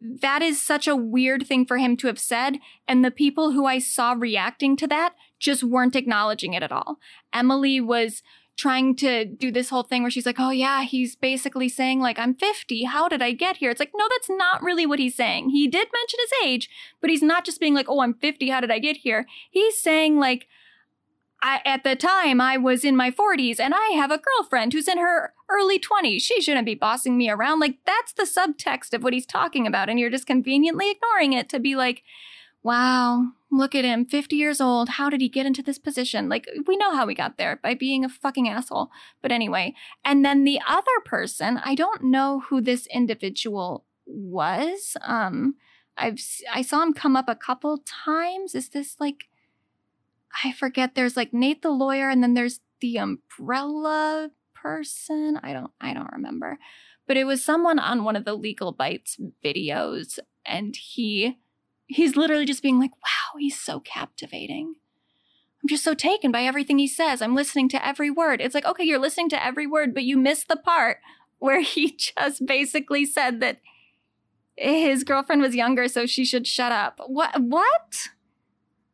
[0.00, 2.58] that is such a weird thing for him to have said.
[2.88, 6.98] And the people who I saw reacting to that just weren't acknowledging it at all.
[7.32, 8.22] Emily was
[8.56, 12.18] trying to do this whole thing where she's like, oh, yeah, he's basically saying, like,
[12.18, 12.84] I'm 50.
[12.84, 13.70] How did I get here?
[13.70, 15.48] It's like, no, that's not really what he's saying.
[15.50, 16.68] He did mention his age,
[17.00, 18.50] but he's not just being like, oh, I'm 50.
[18.50, 19.26] How did I get here?
[19.50, 20.46] He's saying, like,
[21.42, 24.88] I, at the time, I was in my 40s and I have a girlfriend who's
[24.88, 26.20] in her early 20s.
[26.20, 27.60] She shouldn't be bossing me around.
[27.60, 29.88] Like, that's the subtext of what he's talking about.
[29.88, 32.02] And you're just conveniently ignoring it to be like,
[32.62, 34.90] wow, look at him, 50 years old.
[34.90, 36.28] How did he get into this position?
[36.28, 38.90] Like, we know how he got there by being a fucking asshole.
[39.22, 39.74] But anyway,
[40.04, 44.96] and then the other person, I don't know who this individual was.
[45.02, 45.54] Um,
[45.96, 46.20] I've
[46.52, 48.54] I saw him come up a couple times.
[48.54, 49.28] Is this like
[50.44, 55.38] I forget there's like Nate the lawyer and then there's the umbrella person.
[55.42, 56.58] I don't I don't remember.
[57.06, 61.38] But it was someone on one of the legal bites videos and he
[61.86, 64.74] he's literally just being like, "Wow, he's so captivating."
[65.62, 67.20] I'm just so taken by everything he says.
[67.20, 68.40] I'm listening to every word.
[68.40, 70.98] It's like, "Okay, you're listening to every word, but you missed the part
[71.38, 73.60] where he just basically said that
[74.56, 78.10] his girlfriend was younger so she should shut up." What what?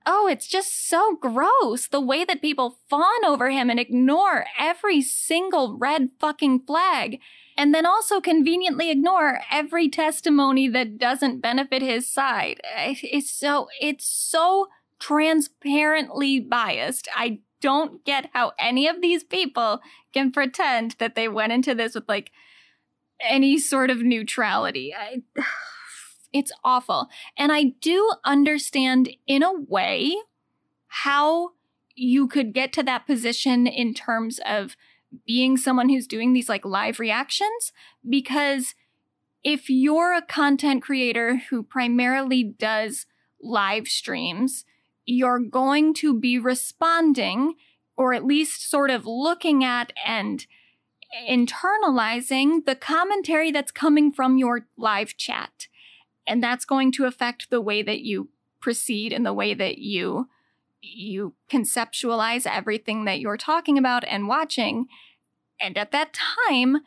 [0.06, 5.02] Oh, it's just so gross the way that people fawn over him and ignore every
[5.02, 7.18] single red fucking flag.
[7.58, 12.60] And then also conveniently ignore every testimony that doesn't benefit his side.
[12.76, 14.68] It's so, it's so
[15.00, 17.08] transparently biased.
[17.16, 19.80] I don't get how any of these people
[20.12, 22.30] can pretend that they went into this with like
[23.20, 24.94] any sort of neutrality.
[24.94, 25.22] I,
[26.38, 27.08] it's awful.
[27.36, 30.16] And I do understand, in a way,
[30.88, 31.50] how
[31.94, 34.76] you could get to that position in terms of
[35.26, 37.72] being someone who's doing these like live reactions
[38.08, 38.74] because
[39.42, 43.06] if you're a content creator who primarily does
[43.40, 44.64] live streams,
[45.04, 47.54] you're going to be responding
[47.96, 50.46] or at least sort of looking at and
[51.28, 55.68] internalizing the commentary that's coming from your live chat.
[56.26, 60.28] And that's going to affect the way that you proceed and the way that you
[60.82, 64.86] you conceptualize everything that you're talking about and watching.
[65.60, 66.16] And at that
[66.48, 66.78] time,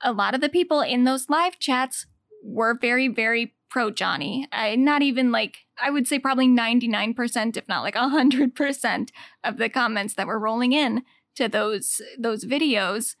[0.00, 2.06] a lot of the people in those live chats
[2.42, 4.46] were very, very pro Johnny.
[4.52, 9.08] Uh, not even like, I would say probably 99%, if not like 100%
[9.44, 11.02] of the comments that were rolling in
[11.36, 13.16] to those, those videos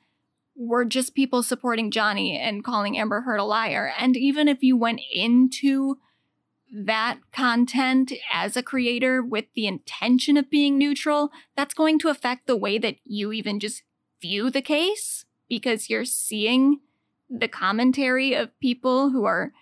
[0.58, 3.92] were just people supporting Johnny and calling Amber Heard a liar.
[3.98, 5.98] And even if you went into
[6.70, 12.46] that content as a creator with the intention of being neutral, that's going to affect
[12.46, 13.84] the way that you even just
[14.20, 16.80] view the case because you're seeing
[17.30, 19.52] the commentary of people who are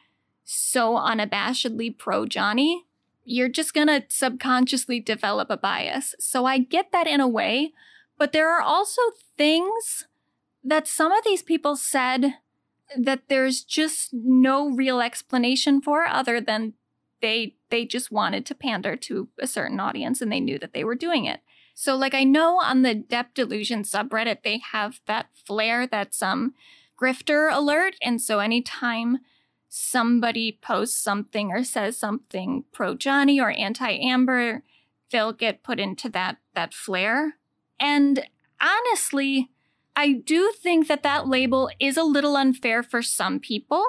[0.45, 2.85] so unabashedly pro Johnny.
[3.25, 6.15] You're just going to subconsciously develop a bias.
[6.19, 7.73] So I get that in a way,
[8.17, 9.03] but there are also
[9.37, 10.07] things
[10.67, 12.35] that some of these people said
[12.97, 16.75] that there's just no real explanation for other than
[17.23, 20.85] they they just wanted to pander to a certain audience and they knew that they
[20.85, 21.41] were doing it.
[21.75, 26.55] So like I know on the Depp Delusion subreddit they have that flare that's um
[27.01, 29.19] grifter alert and so anytime
[29.69, 34.63] somebody posts something or says something pro Johnny or anti Amber
[35.11, 37.37] they'll get put into that that flare.
[37.79, 38.27] And
[38.61, 39.51] honestly,
[39.97, 43.83] I do think that that label is a little unfair for some people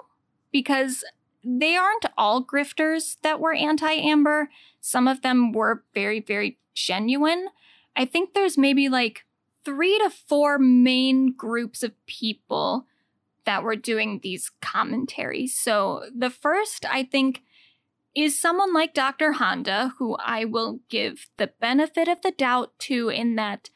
[0.52, 1.04] because
[1.44, 4.50] they aren't all grifters that were anti Amber.
[4.80, 7.50] Some of them were very, very genuine.
[7.96, 9.26] I think there's maybe like
[9.66, 12.86] three to four main groups of people
[13.46, 15.58] that were doing these commentaries.
[15.58, 17.44] So the first, I think,
[18.16, 19.34] is someone like Dr.
[19.34, 23.70] Honda, who I will give the benefit of the doubt to in that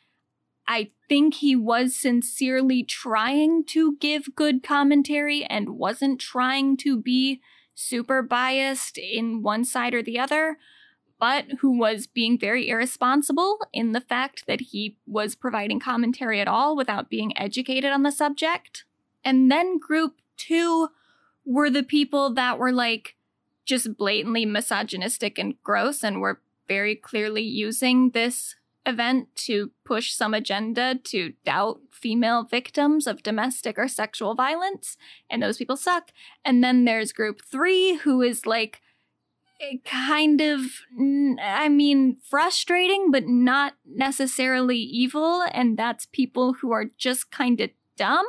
[0.67, 7.41] I think he was sincerely trying to give good commentary and wasn't trying to be
[7.75, 10.57] super biased in one side or the other,
[11.19, 16.47] but who was being very irresponsible in the fact that he was providing commentary at
[16.47, 18.85] all without being educated on the subject.
[19.25, 20.87] And then group two
[21.43, 23.17] were the people that were like
[23.65, 26.39] just blatantly misogynistic and gross and were
[26.69, 28.55] very clearly using this
[28.85, 34.97] event to push some agenda to doubt female victims of domestic or sexual violence,
[35.29, 36.11] and those people suck.
[36.43, 38.81] And then there's group three, who is like
[39.61, 40.61] eh, kind of,
[41.41, 45.43] I mean, frustrating, but not necessarily evil.
[45.51, 48.25] And that's people who are just kind of dumb,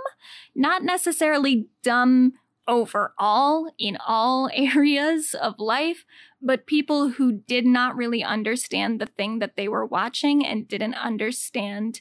[0.54, 2.34] not necessarily dumb
[2.68, 6.04] overall in all areas of life,
[6.40, 10.94] but people who did not really understand the thing that they were watching and didn't
[10.94, 12.00] understand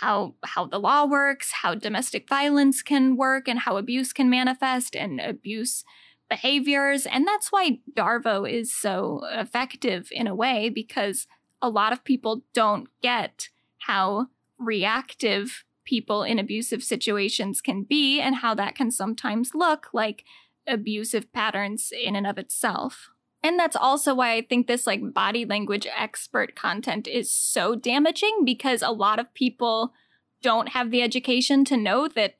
[0.00, 4.96] how how the law works, how domestic violence can work and how abuse can manifest
[4.96, 5.84] and abuse
[6.28, 7.04] behaviors.
[7.04, 11.26] And that's why Darvo is so effective in a way because
[11.60, 14.28] a lot of people don't get how
[14.58, 20.24] reactive people in abusive situations can be and how that can sometimes look like
[20.66, 23.10] abusive patterns in and of itself.
[23.42, 28.40] And that's also why I think this like body language expert content is so damaging
[28.42, 29.92] because a lot of people
[30.40, 32.36] don't have the education to know that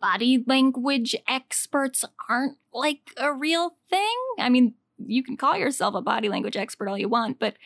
[0.00, 4.16] body language experts aren't like a real thing.
[4.38, 7.56] I mean, you can call yourself a body language expert all you want, but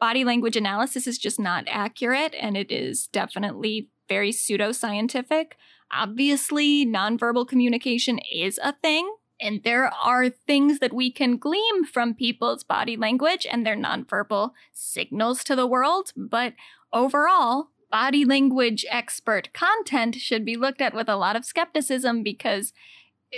[0.00, 5.52] body language analysis is just not accurate and it is definitely very pseudoscientific.
[5.90, 9.04] Obviously, nonverbal communication is a thing,
[9.40, 14.50] and there are things that we can glean from people's body language and their nonverbal
[14.72, 16.52] signals to the world, but
[16.92, 22.74] overall, body language expert content should be looked at with a lot of skepticism because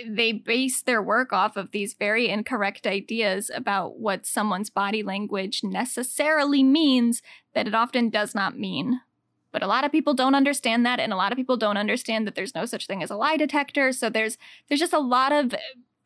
[0.08, 5.60] they base their work off of these very incorrect ideas about what someone's body language
[5.62, 7.22] necessarily means
[7.54, 9.00] that it often does not mean.
[9.54, 12.26] But a lot of people don't understand that and a lot of people don't understand
[12.26, 13.92] that there's no such thing as a lie detector.
[13.92, 14.36] So there's
[14.68, 15.54] there's just a lot of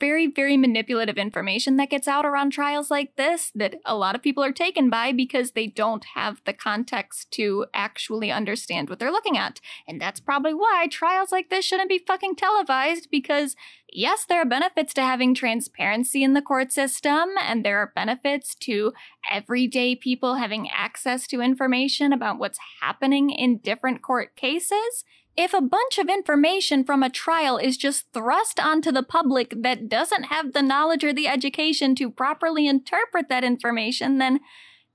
[0.01, 4.23] very, very manipulative information that gets out around trials like this that a lot of
[4.23, 9.11] people are taken by because they don't have the context to actually understand what they're
[9.11, 9.61] looking at.
[9.87, 13.57] And that's probably why trials like this shouldn't be fucking televised because,
[13.93, 18.55] yes, there are benefits to having transparency in the court system, and there are benefits
[18.57, 18.93] to
[19.31, 25.05] everyday people having access to information about what's happening in different court cases
[25.39, 29.89] if a bunch of information from a trial is just thrust onto the public that
[29.89, 34.41] doesn't have the knowledge or the education to properly interpret that information, then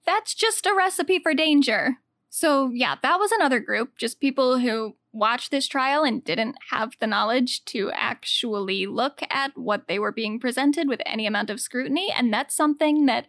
[0.05, 1.99] that's just a recipe for danger.
[2.29, 6.91] So, yeah, that was another group, just people who watched this trial and didn't have
[6.99, 11.61] the knowledge to actually look at what they were being presented with any amount of
[11.61, 12.13] scrutiny.
[12.13, 13.27] And that's something that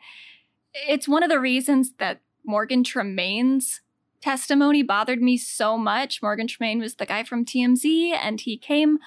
[0.88, 3.82] it's one of the reasons that Morgan Tremaine's
[4.24, 6.22] testimony bothered me so much.
[6.22, 8.98] Morgan Tremaine was the guy from TMZ, and he came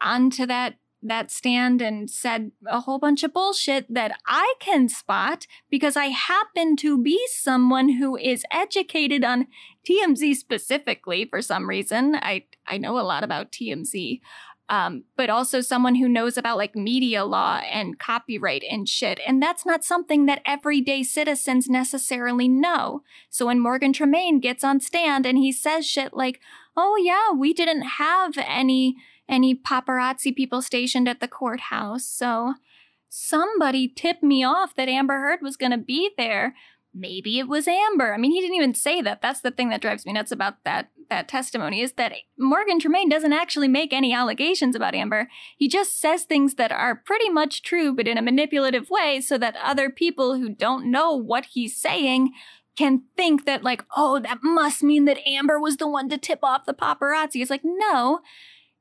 [0.00, 5.46] onto that that stand and said a whole bunch of bullshit that I can spot
[5.70, 9.46] because I happen to be someone who is educated on
[9.88, 12.16] TMZ specifically for some reason.
[12.16, 14.20] I I know a lot about TMZ
[14.68, 19.20] um, but also someone who knows about like media law and copyright and shit.
[19.26, 23.02] And that's not something that everyday citizens necessarily know.
[23.30, 26.40] So when Morgan Tremaine gets on stand and he says shit like,
[26.76, 28.96] "Oh yeah, we didn't have any
[29.28, 32.54] any paparazzi people stationed at the courthouse, so."
[33.08, 36.54] Somebody tipped me off that Amber Heard was going to be there
[36.96, 38.14] maybe it was Amber.
[38.14, 39.20] I mean, he didn't even say that.
[39.22, 43.08] That's the thing that drives me nuts about that that testimony is that Morgan Tremaine
[43.08, 45.28] doesn't actually make any allegations about Amber.
[45.56, 49.38] He just says things that are pretty much true, but in a manipulative way, so
[49.38, 52.32] that other people who don't know what he's saying
[52.76, 56.40] can think that like, oh, that must mean that Amber was the one to tip
[56.42, 57.40] off the paparazzi.
[57.40, 58.20] It's like, no.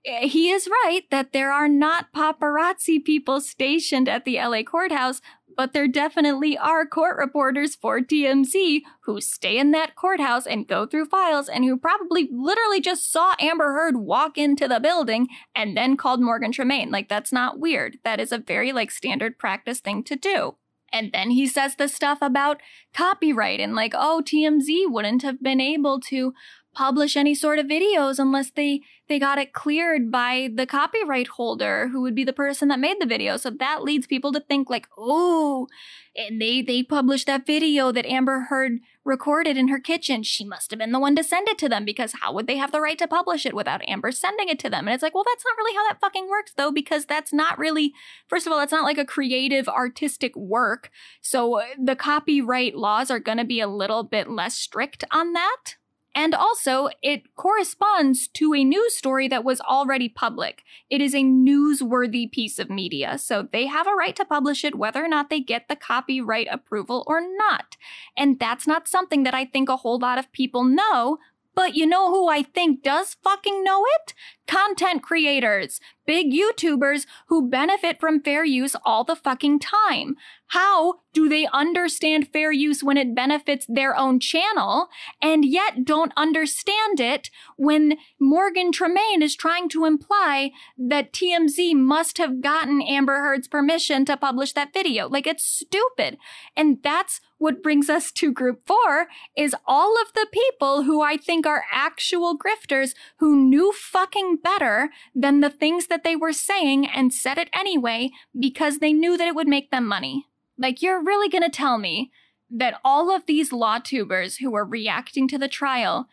[0.05, 5.21] Eh, he is right that there are not paparazzi people stationed at the LA courthouse,
[5.55, 10.85] but there definitely are court reporters for TMZ who stay in that courthouse and go
[10.85, 15.75] through files and who probably literally just saw Amber Heard walk into the building and
[15.75, 16.91] then called Morgan Tremaine.
[16.91, 17.97] Like, that's not weird.
[18.03, 20.55] That is a very, like, standard practice thing to do.
[20.91, 22.61] And then he says the stuff about
[22.93, 26.33] copyright and, like, oh, TMZ wouldn't have been able to
[26.75, 31.89] publish any sort of videos unless they they got it cleared by the copyright holder
[31.89, 33.37] who would be the person that made the video.
[33.37, 35.67] So that leads people to think like oh
[36.15, 40.23] and they they published that video that amber heard recorded in her kitchen.
[40.23, 42.57] She must have been the one to send it to them because how would they
[42.57, 44.87] have the right to publish it without amber sending it to them?
[44.87, 47.57] And it's like well that's not really how that fucking works though because that's not
[47.57, 47.93] really
[48.27, 50.89] first of all that's not like a creative artistic work.
[51.21, 55.33] So uh, the copyright laws are going to be a little bit less strict on
[55.33, 55.75] that
[56.15, 60.63] and also, it corresponds to a news story that was already public.
[60.89, 64.75] It is a newsworthy piece of media, so they have a right to publish it
[64.75, 67.75] whether or not they get the copyright approval or not.
[68.15, 71.17] And that's not something that I think a whole lot of people know,
[71.53, 74.13] but you know who I think does fucking know it?
[74.47, 80.15] Content creators, big YouTubers who benefit from fair use all the fucking time.
[80.49, 84.89] How do they understand fair use when it benefits their own channel
[85.21, 92.19] and yet don't understand it when Morgan Tremaine is trying to imply that TMZ must
[92.19, 95.09] have gotten Amber Heard's permission to publish that video?
[95.09, 96.17] Like it's stupid.
[96.55, 101.17] And that's what brings us to group four is all of the people who I
[101.17, 106.87] think are actual grifters who knew fucking better than the things that they were saying
[106.87, 110.25] and said it anyway because they knew that it would make them money.
[110.57, 112.11] Like, you're really gonna tell me
[112.49, 116.07] that all of these law tubers who were reacting to the trial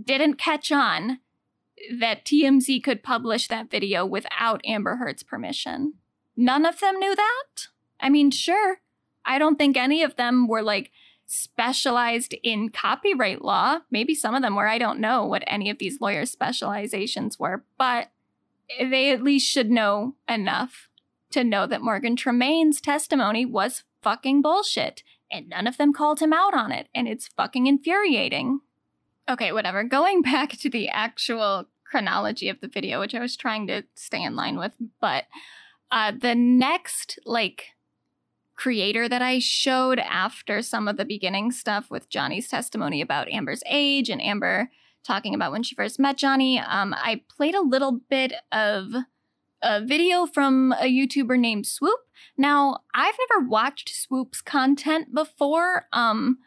[0.00, 1.18] didn't catch on
[1.96, 5.94] that TMZ could publish that video without Amber Heard's permission?
[6.36, 7.68] None of them knew that?
[8.00, 8.78] I mean, sure.
[9.24, 10.90] I don't think any of them were like
[11.28, 13.80] specialized in copyright law.
[13.90, 14.66] Maybe some of them were.
[14.66, 18.10] I don't know what any of these lawyers' specializations were, but
[18.80, 20.88] they at least should know enough
[21.30, 26.32] to know that Morgan Tremaine's testimony was fucking bullshit, and none of them called him
[26.32, 28.60] out on it, and it's fucking infuriating.
[29.28, 29.84] Okay, whatever.
[29.84, 34.22] Going back to the actual chronology of the video, which I was trying to stay
[34.22, 35.24] in line with, but
[35.90, 37.66] uh, the next, like,
[38.58, 43.62] creator that I showed after some of the beginning stuff with Johnny's testimony about Amber's
[43.66, 44.70] age and Amber
[45.04, 48.92] talking about when she first met Johnny, um, I played a little bit of
[49.62, 52.00] a video from a YouTuber named Swoop.
[52.36, 55.86] Now, I've never watched Swoop's content before.
[55.92, 56.38] Um,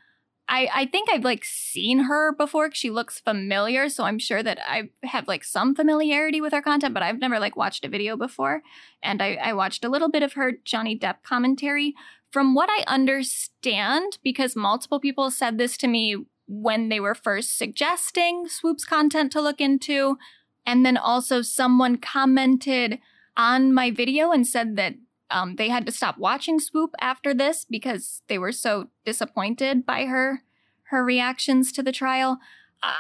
[0.54, 2.70] I, I think I've like seen her before.
[2.74, 6.94] She looks familiar, so I'm sure that I have like some familiarity with her content,
[6.94, 8.62] but I've never like watched a video before.
[9.02, 11.96] And I, I watched a little bit of her Johnny Depp commentary.
[12.32, 17.58] From what I understand, because multiple people said this to me when they were first
[17.58, 20.18] suggesting Swoop's content to look into,
[20.66, 23.00] and then also someone commented
[23.38, 24.96] on my video and said that
[25.32, 30.06] um, they had to stop watching Swoop after this because they were so disappointed by
[30.06, 30.44] her
[30.86, 32.38] her reactions to the trial.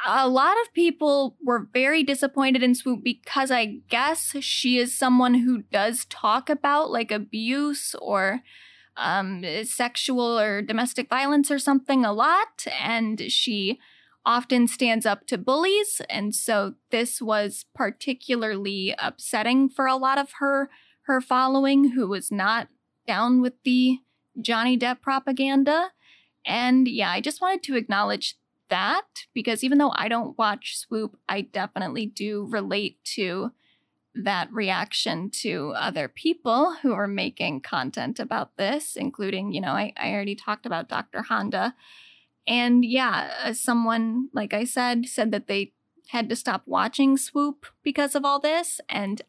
[0.07, 5.34] A lot of people were very disappointed in Swoop because I guess she is someone
[5.34, 8.41] who does talk about like abuse or
[8.95, 13.79] um, sexual or domestic violence or something a lot, and she
[14.25, 16.01] often stands up to bullies.
[16.09, 20.69] And so this was particularly upsetting for a lot of her
[21.04, 22.68] her following who was not
[23.08, 23.99] down with the
[24.39, 25.91] Johnny Depp propaganda.
[26.45, 28.36] And yeah, I just wanted to acknowledge
[28.70, 33.52] that because even though I don't watch Swoop, I definitely do relate to
[34.16, 39.93] that reaction to other people who are making content about this, including, you know, I,
[39.97, 41.24] I already talked about Dr.
[41.24, 41.76] Honda.
[42.47, 45.74] And yeah, someone, like I said, said that they
[46.10, 48.82] had to stop watching Swoop because of all this.
[48.89, 49.22] And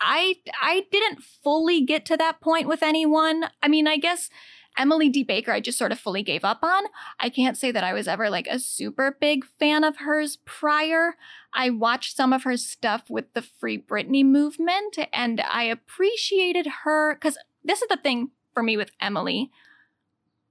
[0.00, 3.44] I I didn't fully get to that point with anyone.
[3.62, 4.30] I mean, I guess
[4.78, 5.22] Emily D.
[5.22, 6.84] Baker, I just sort of fully gave up on.
[7.18, 11.14] I can't say that I was ever like a super big fan of hers prior.
[11.54, 17.14] I watched some of her stuff with the Free Britney movement and I appreciated her
[17.14, 19.50] because this is the thing for me with Emily.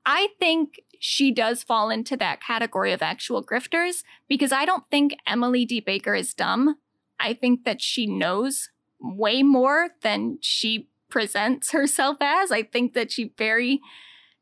[0.06, 5.16] I think she does fall into that category of actual grifters because I don't think
[5.28, 5.80] Emily D.
[5.80, 6.78] Baker is dumb.
[7.20, 8.70] I think that she knows
[9.00, 12.52] way more than she presents herself as.
[12.52, 13.82] I think that she very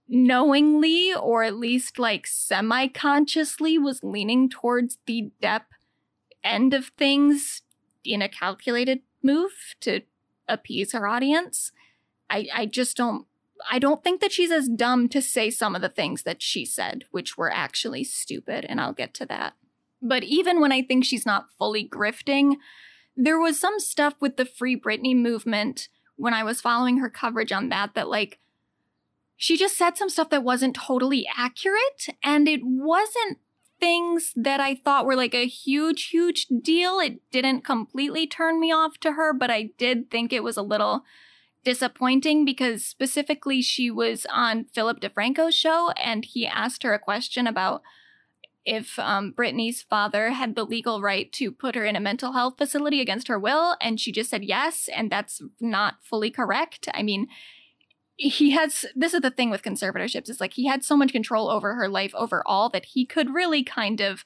[0.08, 5.64] knowingly or at least like semi consciously was leaning towards the Depp
[6.44, 7.62] end of things
[8.04, 10.02] in a calculated move to
[10.48, 11.72] appease her audience.
[12.30, 13.26] I, I just don't
[13.70, 16.66] I don't think that she's as dumb to say some of the things that she
[16.66, 19.54] said, which were actually stupid, and I'll get to that.
[20.02, 22.56] But even when I think she's not fully grifting,
[23.16, 27.52] there was some stuff with the Free Britney movement when I was following her coverage
[27.52, 28.40] on that that like
[29.36, 33.40] she just said some stuff that wasn't totally accurate and it wasn't
[33.80, 37.00] things that I thought were like a huge huge deal.
[37.00, 40.62] It didn't completely turn me off to her, but I did think it was a
[40.62, 41.04] little
[41.64, 47.48] disappointing because specifically she was on Philip DeFranco's show and he asked her a question
[47.48, 47.82] about
[48.66, 52.56] if um, Britney's father had the legal right to put her in a mental health
[52.58, 56.88] facility against her will, and she just said yes, and that's not fully correct.
[56.94, 57.28] I mean,
[58.16, 61.50] he has this is the thing with conservatorships it's like he had so much control
[61.50, 64.24] over her life overall that he could really kind of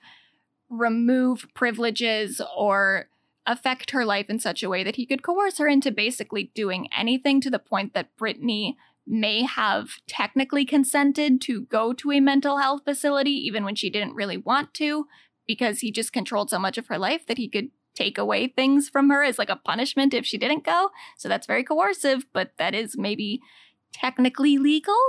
[0.70, 3.08] remove privileges or
[3.46, 6.90] affect her life in such a way that he could coerce her into basically doing
[6.96, 8.76] anything to the point that Britney
[9.08, 14.16] may have technically consented to go to a mental health facility even when she didn't
[14.16, 15.08] really want to
[15.47, 18.89] because he just controlled so much of her life that he could take away things
[18.89, 20.89] from her as like a punishment if she didn't go.
[21.18, 23.41] So that's very coercive, but that is maybe
[23.91, 24.99] technically legal.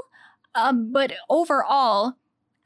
[0.55, 2.15] Uh, but overall,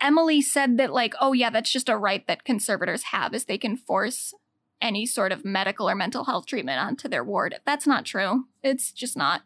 [0.00, 3.58] Emily said that, like, oh, yeah, that's just a right that conservators have, is they
[3.58, 4.34] can force
[4.80, 7.56] any sort of medical or mental health treatment onto their ward.
[7.64, 8.44] That's not true.
[8.62, 9.42] It's just not.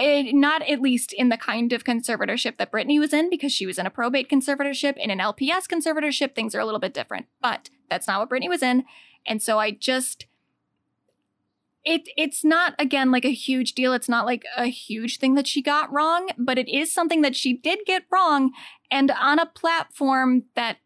[0.00, 3.66] It, not at least in the kind of conservatorship that Britney was in, because she
[3.66, 4.96] was in a probate conservatorship.
[4.96, 8.48] In an LPS conservatorship, things are a little bit different, but that's not what Britney
[8.48, 8.84] was in.
[9.26, 10.26] And so I just,
[11.84, 13.92] it it's not again like a huge deal.
[13.92, 17.36] It's not like a huge thing that she got wrong, but it is something that
[17.36, 18.52] she did get wrong,
[18.90, 20.78] and on a platform that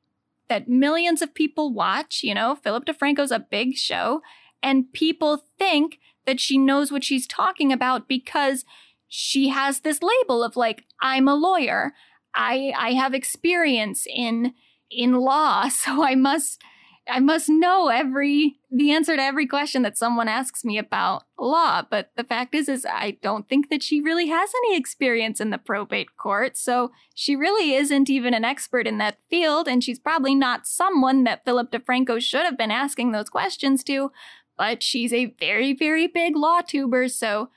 [0.48, 2.22] that millions of people watch.
[2.22, 4.22] You know, Philip DeFranco's a big show,
[4.62, 8.64] and people think that she knows what she's talking about because
[9.14, 11.92] she has this label of like I'm a lawyer.
[12.34, 14.54] I I have experience in
[14.90, 16.62] in law, so I must
[17.06, 21.82] I must know every the answer to every question that someone asks me about law.
[21.82, 25.50] But the fact is is I don't think that she really has any experience in
[25.50, 26.56] the probate court.
[26.56, 31.24] So she really isn't even an expert in that field and she's probably not someone
[31.24, 34.10] that Philip DeFranco should have been asking those questions to,
[34.56, 37.50] but she's a very very big law tuber, so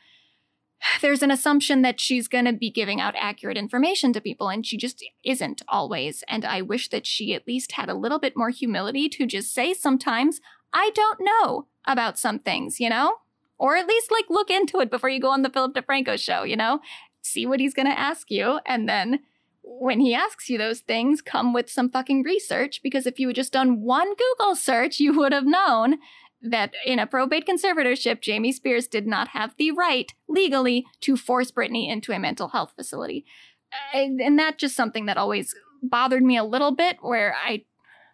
[1.02, 4.66] there's an assumption that she's going to be giving out accurate information to people, and
[4.66, 6.24] she just isn't always.
[6.28, 9.54] And I wish that she at least had a little bit more humility to just
[9.54, 10.42] say sometimes,
[10.74, 13.16] I don't know about some things, you know?
[13.58, 16.44] Or at least like look into it before you go on the Philip DeFranco show,
[16.44, 16.80] you know?
[17.22, 19.20] See what he's going to ask you, and then
[19.66, 23.36] when he asks you those things, come with some fucking research because if you had
[23.36, 25.98] just done one Google search, you would have known
[26.42, 31.52] that in a probate conservatorship, Jamie Spears did not have the right legally to force
[31.52, 33.26] Britney into a mental health facility.
[33.72, 37.66] Uh, and, and that's just something that always bothered me a little bit where I,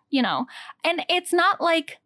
[0.10, 0.46] you know,
[0.84, 1.98] and it's not like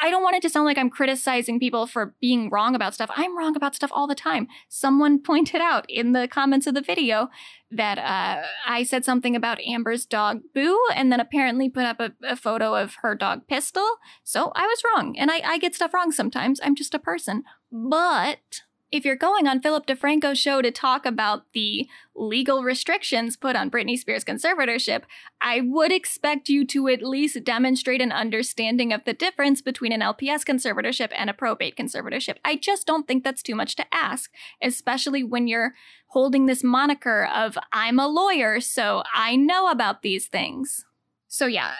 [0.00, 3.10] I don't want it to sound like I'm criticizing people for being wrong about stuff.
[3.14, 4.48] I'm wrong about stuff all the time.
[4.68, 7.28] Someone pointed out in the comments of the video
[7.70, 12.12] that uh, I said something about Amber's dog Boo, and then apparently put up a,
[12.22, 13.86] a photo of her dog Pistol.
[14.24, 16.60] So I was wrong, and I, I get stuff wrong sometimes.
[16.62, 17.44] I'm just a person.
[17.70, 18.62] But
[18.92, 23.70] if you're going on Philip DeFranco's show to talk about the legal restrictions put on
[23.70, 25.04] Britney Spears' conservatorship,
[25.40, 30.02] I would expect you to at least demonstrate an understanding of the difference between an
[30.02, 32.36] LPS conservatorship and a probate conservatorship.
[32.44, 34.30] I just don't think that's too much to ask,
[34.62, 35.72] especially when you're
[36.08, 40.84] holding this moniker of I'm a lawyer, so I know about these things.
[41.28, 41.72] So, yeah,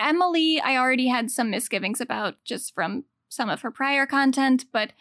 [0.00, 4.92] Emily, I already had some misgivings about just from some of her prior content, but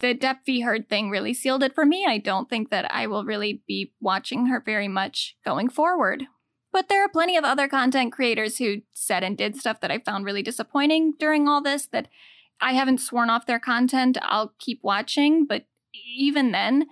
[0.00, 0.60] the Depp v.
[0.60, 2.04] Heard thing really sealed it for me.
[2.06, 6.24] I don't think that I will really be watching her very much going forward.
[6.72, 9.98] But there are plenty of other content creators who said and did stuff that I
[9.98, 12.08] found really disappointing during all this that
[12.60, 14.18] I haven't sworn off their content.
[14.22, 15.66] I'll keep watching, but
[16.18, 16.86] even then,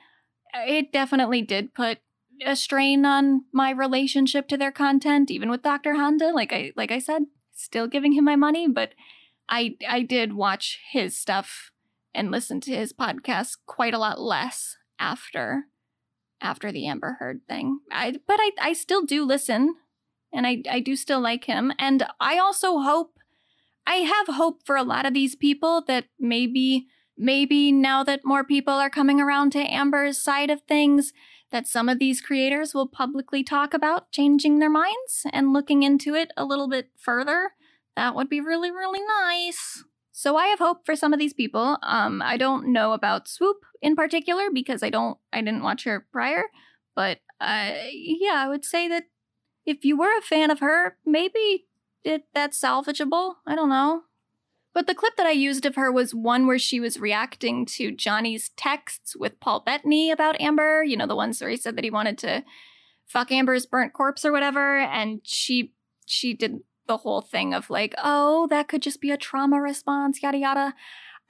[0.54, 1.98] it definitely did put
[2.44, 5.94] a strain on my relationship to their content, even with Dr.
[5.94, 6.30] Honda.
[6.30, 8.92] Like I like I said, still giving him my money, but
[9.48, 11.70] I I did watch his stuff
[12.14, 15.64] and listen to his podcast quite a lot less after
[16.40, 17.80] after the Amber Heard thing.
[17.90, 19.76] I but I I still do listen
[20.32, 23.18] and I I do still like him and I also hope
[23.86, 26.86] I have hope for a lot of these people that maybe
[27.16, 31.12] maybe now that more people are coming around to Amber's side of things
[31.50, 36.14] that some of these creators will publicly talk about changing their minds and looking into
[36.14, 37.52] it a little bit further.
[37.96, 39.84] That would be really really nice.
[40.24, 41.76] So I have hope for some of these people.
[41.82, 46.06] Um, I don't know about Swoop in particular because I don't, I didn't watch her
[46.10, 46.44] prior.
[46.96, 49.04] But uh, yeah, I would say that
[49.66, 51.66] if you were a fan of her, maybe
[52.04, 53.34] it, that's salvageable.
[53.46, 54.04] I don't know.
[54.72, 57.92] But the clip that I used of her was one where she was reacting to
[57.92, 60.82] Johnny's texts with Paul Bettany about Amber.
[60.84, 62.44] You know, the ones where he said that he wanted to
[63.06, 65.74] fuck Amber's burnt corpse or whatever, and she
[66.06, 70.22] she did the whole thing of like, oh, that could just be a trauma response,
[70.22, 70.74] yada yada.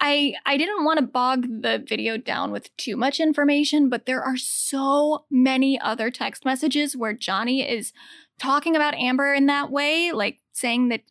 [0.01, 4.23] I I didn't want to bog the video down with too much information, but there
[4.23, 7.93] are so many other text messages where Johnny is
[8.39, 11.03] talking about Amber in that way, like saying that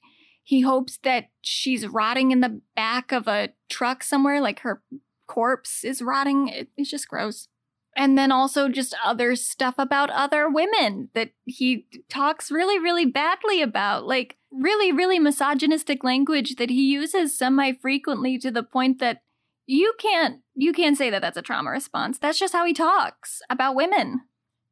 [0.44, 4.82] he hopes that she's rotting in the back of a truck somewhere, like her
[5.28, 6.50] corpse is rotting.
[6.50, 7.48] It, it's just gross
[7.96, 13.62] and then also just other stuff about other women that he talks really, really badly
[13.62, 14.06] about.
[14.06, 19.22] Like, really, really misogynistic language that he uses semi frequently to the point that
[19.66, 22.20] you can't you can't say that that's a trauma response.
[22.20, 24.22] That's just how he talks about women.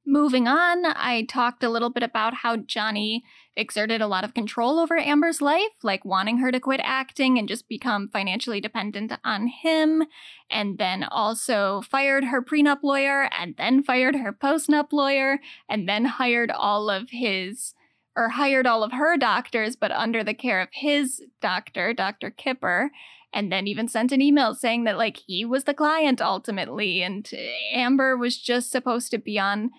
[0.03, 3.23] Moving on, I talked a little bit about how Johnny
[3.55, 7.47] exerted a lot of control over Amber's life, like wanting her to quit acting and
[7.47, 10.03] just become financially dependent on him,
[10.49, 15.39] and then also fired her prenup lawyer, and then fired her postnup lawyer,
[15.69, 17.75] and then hired all of his
[18.15, 22.31] or hired all of her doctors, but under the care of his doctor, Dr.
[22.31, 22.91] Kipper,
[23.31, 27.29] and then even sent an email saying that like he was the client ultimately, and
[27.71, 29.69] Amber was just supposed to be on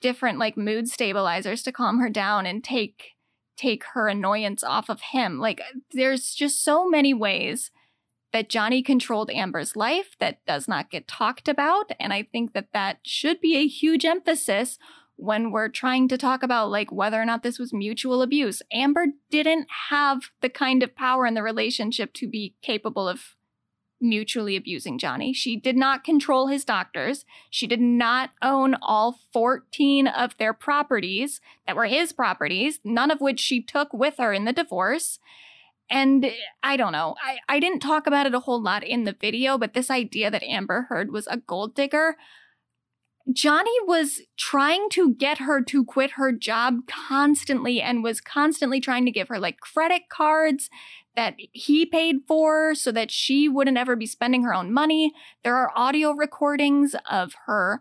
[0.00, 3.12] different like mood stabilizers to calm her down and take
[3.56, 5.38] take her annoyance off of him.
[5.38, 5.62] Like
[5.92, 7.70] there's just so many ways
[8.32, 12.68] that Johnny controlled Amber's life that does not get talked about and I think that
[12.74, 14.78] that should be a huge emphasis
[15.16, 18.60] when we're trying to talk about like whether or not this was mutual abuse.
[18.70, 23.35] Amber didn't have the kind of power in the relationship to be capable of
[24.00, 25.32] mutually abusing Johnny.
[25.32, 27.24] She did not control his doctors.
[27.50, 33.20] She did not own all 14 of their properties that were his properties, none of
[33.20, 35.18] which she took with her in the divorce.
[35.88, 36.32] And
[36.62, 39.56] I don't know, I, I didn't talk about it a whole lot in the video,
[39.56, 42.16] but this idea that Amber Heard was a gold digger.
[43.32, 49.04] Johnny was trying to get her to quit her job constantly and was constantly trying
[49.04, 50.70] to give her like credit cards
[51.16, 55.12] that he paid for so that she wouldn't ever be spending her own money.
[55.42, 57.80] There are audio recordings of her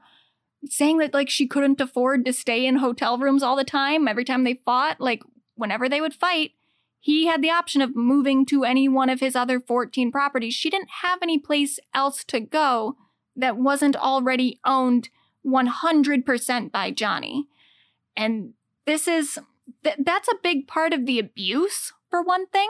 [0.69, 4.25] saying that like she couldn't afford to stay in hotel rooms all the time every
[4.25, 5.21] time they fought, like
[5.55, 6.51] whenever they would fight.
[6.99, 10.55] He had the option of moving to any one of his other 14 properties.
[10.55, 12.95] She didn't have any place else to go
[13.35, 15.09] that wasn't already owned
[15.45, 17.45] 100% by Johnny.
[18.17, 18.53] And
[18.87, 19.37] this is
[19.83, 22.69] th- that's a big part of the abuse for one thing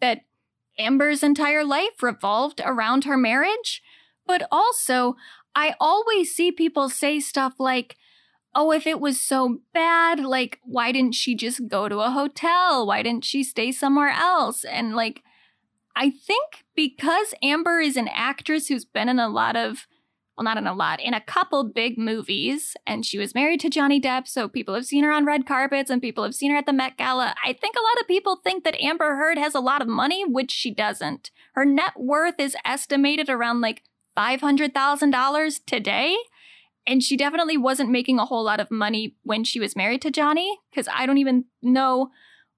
[0.00, 0.22] that
[0.78, 3.82] Amber's entire life revolved around her marriage,
[4.26, 5.16] but also
[5.54, 7.96] I always see people say stuff like
[8.54, 12.86] oh, if it was so bad, like, why didn't she just go to a hotel?
[12.86, 14.64] Why didn't she stay somewhere else?
[14.64, 15.22] And like,
[15.94, 19.86] I think because Amber is an actress who's been in a lot of
[20.40, 22.74] well, not in a lot, in a couple big movies.
[22.86, 25.90] And she was married to Johnny Depp, so people have seen her on red carpets
[25.90, 27.34] and people have seen her at the Met Gala.
[27.44, 30.24] I think a lot of people think that Amber Heard has a lot of money,
[30.24, 31.30] which she doesn't.
[31.52, 33.82] Her net worth is estimated around like
[34.16, 36.16] $500,000 today.
[36.86, 40.10] And she definitely wasn't making a whole lot of money when she was married to
[40.10, 42.12] Johnny, because I don't even know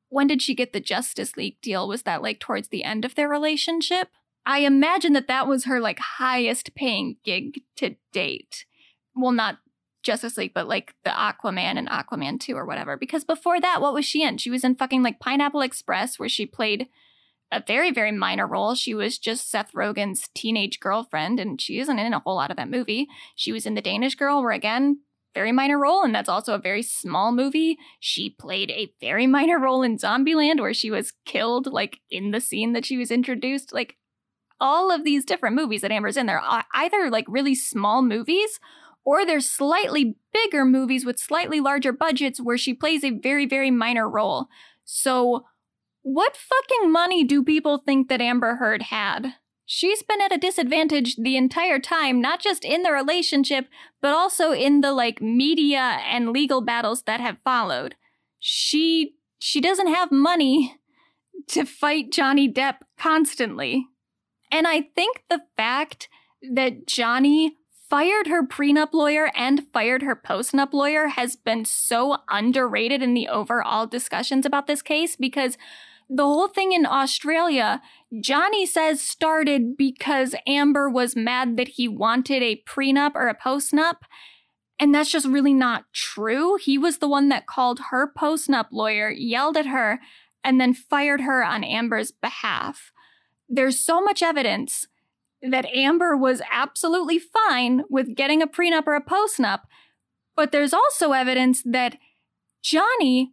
[0.09, 1.89] when did she get the Justice League deal?
[1.89, 4.11] Was that like towards the end of their relationship?
[4.45, 8.65] I imagine that that was her like highest paying gig to date.
[9.15, 9.59] Well, not
[10.03, 12.97] Justice League, but like the Aquaman and Aquaman 2 or whatever.
[12.97, 14.39] Because before that, what was she in?
[14.39, 16.89] She was in fucking like Pineapple Express, where she played
[17.53, 18.75] a very, very minor role.
[18.75, 22.57] She was just Seth Rogen's teenage girlfriend, and she isn't in a whole lot of
[22.57, 23.07] that movie.
[23.37, 25.01] She was in The Danish Girl, where again,
[25.35, 27.79] very minor role, and that's also a very small movie.
[28.01, 32.41] She played a very minor role in Zombieland, where she was killed, like in the
[32.41, 33.73] scene that she was introduced.
[33.73, 33.97] Like,
[34.63, 36.43] all of these different movies that Amber's in, they're
[36.73, 38.61] either like really small movies
[39.05, 43.73] or they're slightly bigger movies with slightly larger budgets where she plays a very, very
[43.73, 44.47] minor role.
[44.85, 45.45] So,
[46.03, 49.35] what fucking money do people think that Amber Heard had?
[49.67, 53.67] She's been at a disadvantage the entire time, not just in the relationship,
[54.01, 57.97] but also in the like media and legal battles that have followed.
[58.39, 60.77] She she doesn't have money
[61.49, 63.87] to fight Johnny Depp constantly.
[64.53, 66.09] And I think the fact
[66.53, 67.57] that Johnny
[67.89, 73.29] fired her prenup lawyer and fired her postnup lawyer has been so underrated in the
[73.29, 75.57] overall discussions about this case because
[76.09, 77.81] the whole thing in Australia,
[78.21, 84.03] Johnny says started because Amber was mad that he wanted a prenup or a postnup.
[84.79, 86.57] And that's just really not true.
[86.57, 90.01] He was the one that called her postnup lawyer, yelled at her,
[90.45, 92.92] and then fired her on Amber's behalf
[93.53, 94.87] there's so much evidence
[95.43, 99.61] that Amber was absolutely fine with getting a prenup or a postnup,
[100.35, 101.99] but there's also evidence that
[102.63, 103.33] Johnny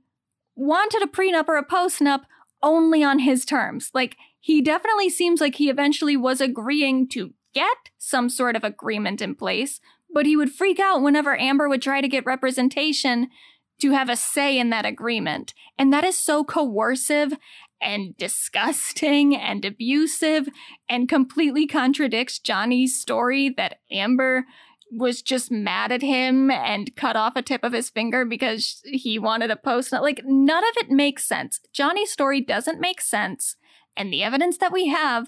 [0.56, 2.24] wanted a prenup or a postnup
[2.62, 3.92] only on his terms.
[3.94, 9.22] Like, he definitely seems like he eventually was agreeing to get some sort of agreement
[9.22, 9.80] in place,
[10.14, 13.30] but he would freak out whenever Amber would try to get representation
[13.80, 15.54] to have a say in that agreement.
[15.78, 17.34] And that is so coercive
[17.82, 20.50] and disgusting and abusive
[20.88, 24.46] and completely contradicts Johnny's story that Amber
[24.92, 29.20] was just mad at him and cut off a tip of his finger because he
[29.20, 29.92] wanted a post.
[29.92, 31.60] Like, none of it makes sense.
[31.74, 33.56] Johnny's story doesn't make sense.
[33.96, 35.28] And the evidence that we have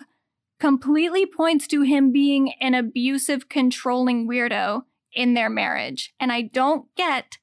[0.60, 4.84] completely points to him being an abusive, controlling weirdo
[5.14, 6.14] in their marriage.
[6.20, 7.38] And I don't get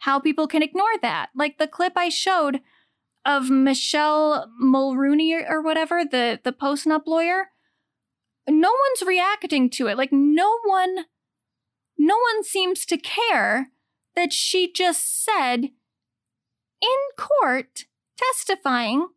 [0.00, 1.30] how people can ignore that.
[1.36, 2.60] Like the clip I showed
[3.24, 7.48] of Michelle Mulrooney or whatever, the the postnup lawyer,
[8.48, 9.96] no one's reacting to it.
[9.96, 11.06] Like no one
[11.98, 13.70] no one seems to care
[14.16, 15.70] that she just said
[16.80, 17.84] in court
[18.16, 19.08] testifying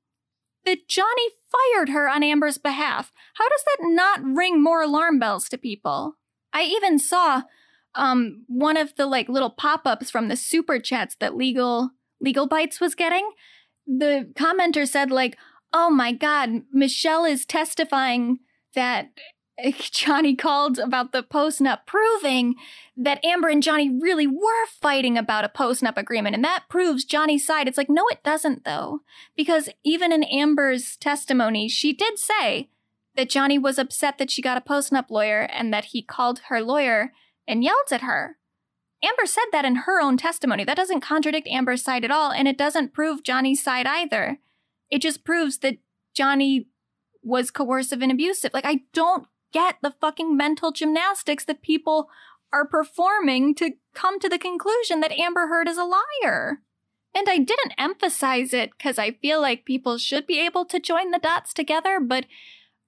[0.65, 3.11] that Johnny fired her on Amber's behalf.
[3.35, 6.17] How does that not ring more alarm bells to people?
[6.51, 7.43] I even saw
[7.95, 12.79] um, one of the like little pop-ups from the super chats that legal legal Bytes
[12.79, 13.31] was getting
[13.85, 15.37] the commenter said like,
[15.71, 18.39] "Oh my god, Michelle is testifying
[18.75, 19.09] that
[19.91, 22.55] Johnny called about the postnup, proving
[22.97, 27.45] that Amber and Johnny really were fighting about a postnup agreement, and that proves Johnny's
[27.45, 29.01] side." It's like, no, it doesn't though,
[29.35, 32.69] because even in Amber's testimony, she did say
[33.15, 36.61] that Johnny was upset that she got a postnup lawyer and that he called her
[36.61, 37.13] lawyer
[37.47, 38.37] and yelled at her.
[39.03, 40.63] Amber said that in her own testimony.
[40.63, 44.39] That doesn't contradict Amber's side at all, and it doesn't prove Johnny's side either.
[44.89, 45.77] It just proves that
[46.13, 46.67] Johnny
[47.21, 48.53] was coercive and abusive.
[48.53, 52.09] Like, I don't get the fucking mental gymnastics that people
[52.51, 56.59] are performing to come to the conclusion that Amber Heard is a liar.
[57.15, 61.11] And I didn't emphasize it because I feel like people should be able to join
[61.11, 62.25] the dots together, but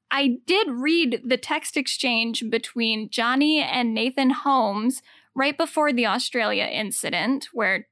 [0.10, 5.02] I did read the text exchange between Johnny and Nathan Holms
[5.36, 7.88] right before the Australia incident, where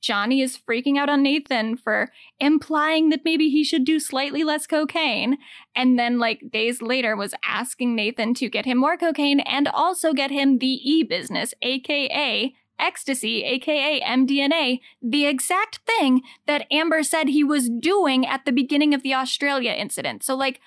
[0.00, 4.66] Johnny is freaking out on Nathan for implying that maybe he should do slightly less
[4.66, 5.36] cocaine.
[5.76, 10.12] And then, like, days later, was asking Nathan to get him more cocaine and also
[10.12, 17.28] get him the e business, aka ecstasy, aka MDMA, the exact thing that Amber said
[17.28, 20.24] he was doing at the beginning of the Australia incident.
[20.24, 20.60] So, like,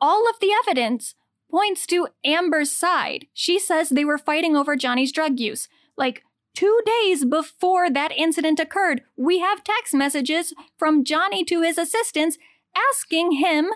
[0.00, 1.14] all of the evidence
[1.56, 3.28] points to Amber's side.
[3.32, 5.68] She says they were fighting over Johnny's drug use.
[5.96, 6.22] Like,
[6.54, 12.36] two days before that incident occurred, we have text messages from Johnny to his assistants
[12.92, 13.70] asking him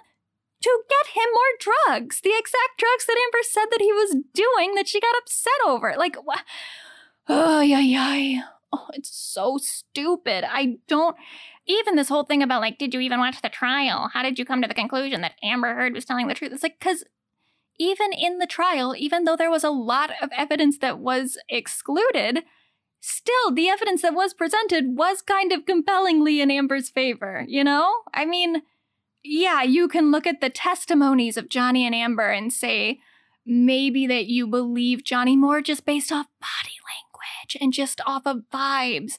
[0.62, 2.20] to get him more drugs.
[2.20, 5.94] The exact drugs that Amber said that he was doing that she got upset over.
[5.96, 6.16] Like?
[7.30, 8.42] Oh, yeah, yeah.
[8.74, 10.44] Oh, it's so stupid.
[10.46, 11.16] I don't.
[11.66, 14.10] Even this whole thing about, like, did you even watch the trial?
[14.12, 16.52] How did you come to the conclusion that Amber Heard was telling the truth?
[16.52, 17.04] It's like, because
[17.80, 22.44] even in the trial, even though there was a lot of evidence that was excluded,
[23.00, 27.90] still the evidence that was presented was kind of compellingly in Amber's favor, you know?
[28.12, 28.62] I mean,
[29.24, 33.00] yeah, you can look at the testimonies of Johnny and Amber and say
[33.46, 38.42] maybe that you believe Johnny more just based off body language and just off of
[38.52, 39.14] vibes.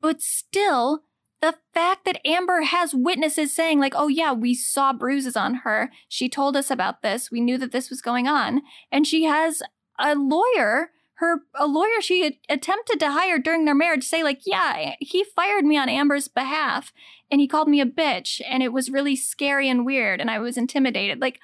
[0.00, 1.00] But still,
[1.46, 5.92] the fact that Amber has witnesses saying, like, oh, yeah, we saw bruises on her.
[6.08, 7.30] She told us about this.
[7.30, 8.62] We knew that this was going on.
[8.90, 9.62] And she has
[9.96, 14.92] a lawyer her a lawyer she attempted to hire during their marriage say like yeah
[15.00, 16.92] he fired me on amber's behalf
[17.30, 20.38] and he called me a bitch and it was really scary and weird and i
[20.38, 21.40] was intimidated like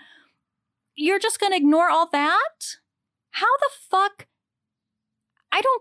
[0.95, 2.77] you're just gonna ignore all that
[3.31, 4.12] how the fuck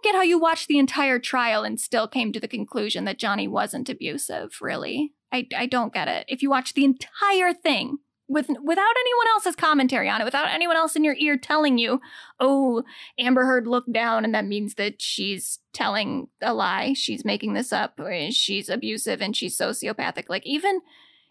[0.03, 3.47] get how you watched the entire trial and still came to the conclusion that johnny
[3.47, 7.99] wasn't abusive really i, I don't get it if you watch the entire thing
[8.31, 11.99] with without anyone else's commentary on it, without anyone else in your ear telling you,
[12.39, 12.83] "Oh,
[13.19, 17.73] Amber Heard looked down and that means that she's telling a lie, she's making this
[17.73, 20.79] up, or she's abusive and she's sociopathic." Like even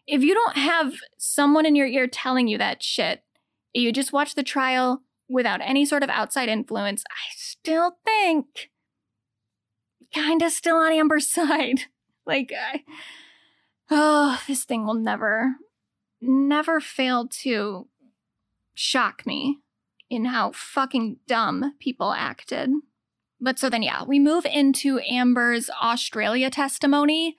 [0.07, 3.23] if you don't have someone in your ear telling you that shit,
[3.73, 8.71] you just watch the trial without any sort of outside influence, I still think
[10.15, 11.83] kind of still on Amber's side.
[12.27, 12.83] Like I
[13.93, 15.55] Oh, this thing will never
[16.21, 17.89] never fail to
[18.75, 19.59] shock me
[20.11, 22.71] in how fucking dumb people acted.
[23.41, 27.37] But so then, yeah, we move into Amber's Australia testimony.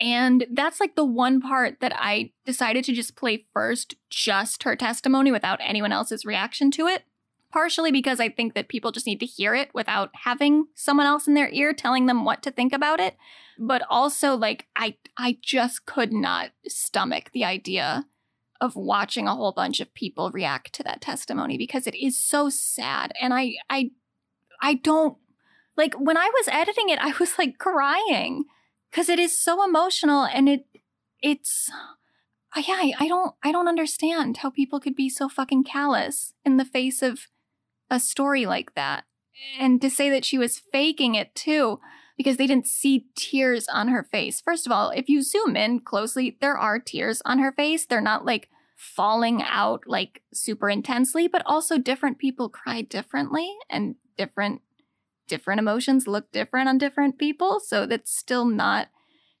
[0.00, 4.74] And that's like the one part that I decided to just play first, just her
[4.74, 7.04] testimony without anyone else's reaction to it.
[7.54, 11.28] Partially because I think that people just need to hear it without having someone else
[11.28, 13.16] in their ear telling them what to think about it.
[13.60, 18.06] But also, like, I, I just could not stomach the idea
[18.60, 22.48] of watching a whole bunch of people react to that testimony because it is so
[22.48, 23.90] sad and I I
[24.62, 25.18] I don't
[25.76, 28.44] like when I was editing it I was like crying
[28.92, 30.66] cuz it is so emotional and it
[31.20, 31.68] it's
[32.56, 36.56] yeah, I, I don't I don't understand how people could be so fucking callous in
[36.56, 37.26] the face of
[37.90, 39.04] a story like that.
[39.58, 41.80] And to say that she was faking it too
[42.16, 44.40] because they didn't see tears on her face.
[44.40, 47.86] First of all, if you zoom in closely, there are tears on her face.
[47.86, 53.96] They're not like falling out like super intensely, but also different people cry differently and
[54.16, 54.62] different
[55.26, 57.58] different emotions look different on different people.
[57.58, 58.88] So that's still not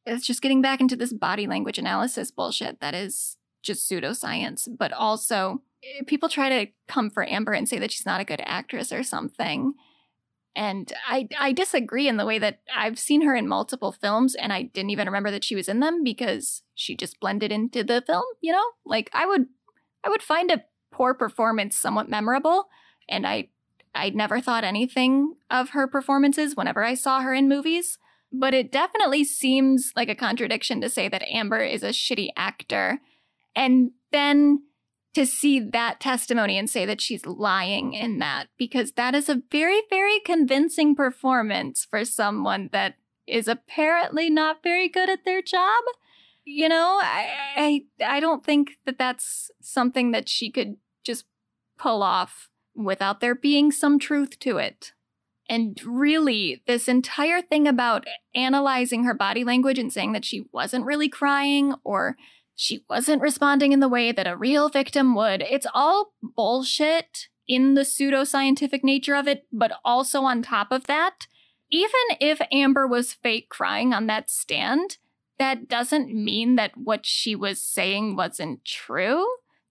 [0.06, 4.92] it's just getting back into this body language analysis bullshit that is just pseudoscience, but
[4.92, 5.62] also
[6.06, 9.02] people try to come for Amber and say that she's not a good actress or
[9.02, 9.74] something.
[10.56, 14.52] And I I disagree in the way that I've seen her in multiple films and
[14.52, 18.02] I didn't even remember that she was in them because she just blended into the
[18.06, 18.64] film, you know?
[18.84, 19.46] Like I would
[20.04, 22.68] I would find a poor performance somewhat memorable
[23.08, 23.48] and I
[23.94, 27.98] I never thought anything of her performances whenever I saw her in movies,
[28.32, 33.00] but it definitely seems like a contradiction to say that Amber is a shitty actor
[33.56, 34.62] and then
[35.14, 39.42] to see that testimony and say that she's lying in that because that is a
[39.50, 42.94] very very convincing performance for someone that
[43.26, 45.82] is apparently not very good at their job.
[46.44, 51.24] You know i i, I don't think that that's something that she could just
[51.78, 54.92] pull off without there being some truth to it.
[55.48, 60.86] And really, this entire thing about analyzing her body language and saying that she wasn't
[60.86, 62.16] really crying or
[62.56, 65.42] she wasn't responding in the way that a real victim would.
[65.42, 71.26] It's all bullshit in the pseudoscientific nature of it, but also on top of that,
[71.70, 71.90] even
[72.20, 74.98] if Amber was fake crying on that stand,
[75.38, 79.26] that doesn't mean that what she was saying wasn't true.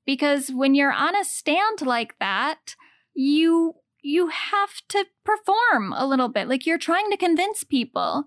[0.05, 2.75] Because when you're on a stand like that,
[3.13, 8.25] you you have to perform a little bit like you're trying to convince people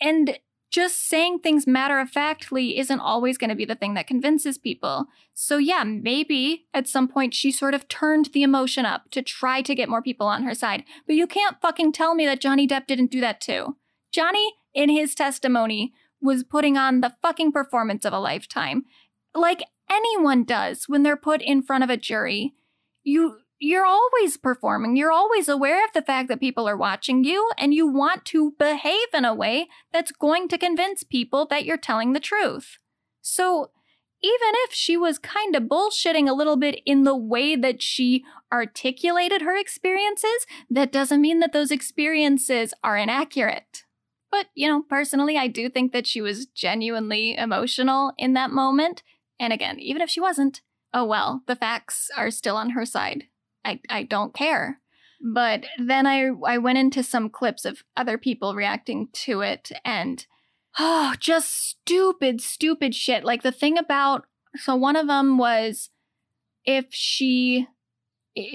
[0.00, 0.38] and
[0.70, 4.56] just saying things matter of factly isn't always going to be the thing that convinces
[4.56, 5.06] people.
[5.34, 9.62] So, yeah, maybe at some point she sort of turned the emotion up to try
[9.62, 10.84] to get more people on her side.
[11.06, 13.76] But you can't fucking tell me that Johnny Depp didn't do that too.
[14.12, 15.92] Johnny, in his testimony,
[16.22, 18.84] was putting on the fucking performance of a lifetime.
[19.34, 22.54] Like anyone does when they're put in front of a jury.
[23.02, 24.96] You you're always performing.
[24.96, 28.54] You're always aware of the fact that people are watching you, and you want to
[28.58, 32.78] behave in a way that's going to convince people that you're telling the truth.
[33.20, 33.70] So,
[34.22, 38.24] even if she was kind of bullshitting a little bit in the way that she
[38.52, 43.84] articulated her experiences, that doesn't mean that those experiences are inaccurate.
[44.30, 49.02] But, you know, personally, I do think that she was genuinely emotional in that moment.
[49.38, 50.60] And again, even if she wasn't,
[50.92, 53.24] oh well, the facts are still on her side.
[53.64, 54.80] I, I don't care.
[55.20, 60.24] But then I, I went into some clips of other people reacting to it and
[60.78, 63.24] oh, just stupid, stupid shit.
[63.24, 64.26] Like the thing about,
[64.56, 65.90] so one of them was
[66.64, 67.66] if she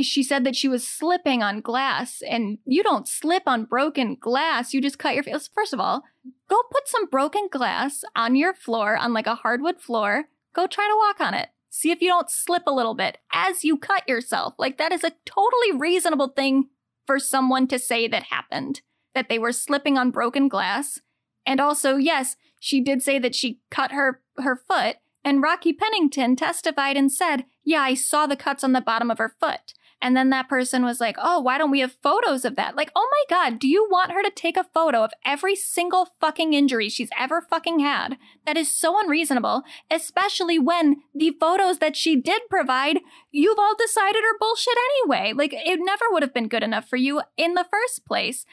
[0.01, 4.73] she said that she was slipping on glass and you don't slip on broken glass
[4.73, 6.03] you just cut your face first of all
[6.49, 10.85] go put some broken glass on your floor on like a hardwood floor go try
[10.85, 14.07] to walk on it See if you don't slip a little bit as you cut
[14.07, 14.53] yourself.
[14.57, 16.69] Like, that is a totally reasonable thing
[17.05, 18.79] for someone to say that happened,
[19.13, 21.01] that they were slipping on broken glass.
[21.45, 26.37] And also, yes, she did say that she cut her, her foot, and Rocky Pennington
[26.37, 29.73] testified and said, Yeah, I saw the cuts on the bottom of her foot.
[30.05, 32.75] And then that person was like, oh, why don't we have photos of that?
[32.75, 36.09] Like, oh my God, do you want her to take a photo of every single
[36.21, 38.19] fucking injury she's ever fucking had?
[38.45, 42.99] That is so unreasonable, especially when the photos that she did provide,
[43.31, 45.33] you've all decided are bullshit anyway.
[45.35, 48.45] Like, it never would have been good enough for you in the first place.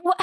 [0.00, 0.16] Why,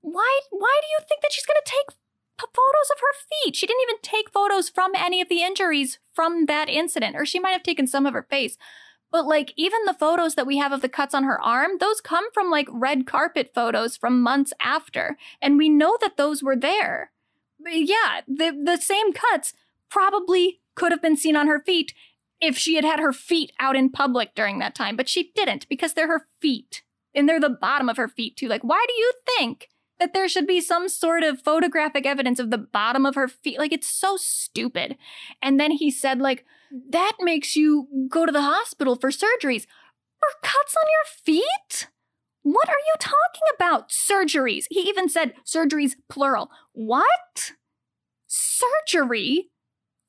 [0.00, 1.98] why do you think that she's going to take
[2.38, 3.56] photos of her feet.
[3.56, 7.38] She didn't even take photos from any of the injuries from that incident, or she
[7.38, 8.56] might have taken some of her face.
[9.12, 12.00] But like even the photos that we have of the cuts on her arm, those
[12.00, 15.18] come from like red carpet photos from months after.
[15.40, 17.12] And we know that those were there.
[17.62, 19.52] But yeah, the the same cuts
[19.90, 21.92] probably could have been seen on her feet
[22.40, 25.68] if she had had her feet out in public during that time, but she didn't
[25.68, 26.82] because they're her feet.
[27.14, 28.48] And they're the bottom of her feet too.
[28.48, 29.68] Like why do you think
[30.02, 33.56] that there should be some sort of photographic evidence of the bottom of her feet?
[33.56, 34.96] Like it's so stupid.
[35.40, 36.44] And then he said like
[36.90, 39.66] that makes you go to the hospital for surgeries.
[40.18, 41.88] For cuts on your feet?
[42.42, 43.90] What are you talking about?
[43.90, 44.64] Surgeries.
[44.70, 46.50] He even said surgeries plural.
[46.72, 47.52] What?
[48.26, 49.50] Surgery?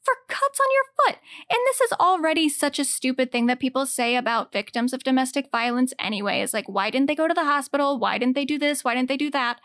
[0.03, 1.21] For cuts on your foot.
[1.49, 5.49] And this is already such a stupid thing that people say about victims of domestic
[5.51, 6.41] violence anyway.
[6.41, 7.99] Is like, why didn't they go to the hospital?
[7.99, 8.83] Why didn't they do this?
[8.83, 9.59] Why didn't they do that?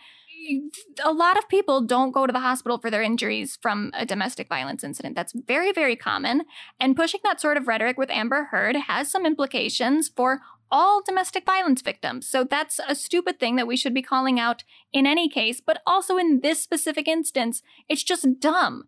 [1.04, 4.48] A lot of people don't go to the hospital for their injuries from a domestic
[4.48, 5.14] violence incident.
[5.14, 6.42] That's very, very common.
[6.80, 10.40] And pushing that sort of rhetoric with Amber Heard has some implications for
[10.70, 12.28] all domestic violence victims.
[12.28, 15.80] So that's a stupid thing that we should be calling out in any case, but
[15.86, 18.84] also in this specific instance, it's just dumb.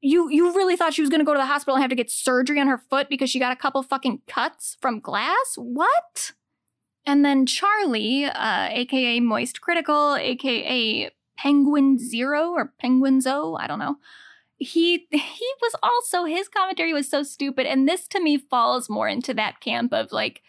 [0.00, 1.96] You you really thought she was going to go to the hospital and have to
[1.96, 5.54] get surgery on her foot because she got a couple fucking cuts from glass?
[5.56, 6.32] What?
[7.06, 13.78] And then Charlie, uh, aka Moist Critical, aka Penguin Zero or Penguin Zo, I don't
[13.78, 13.96] know.
[14.58, 19.08] He he was also his commentary was so stupid, and this to me falls more
[19.08, 20.42] into that camp of like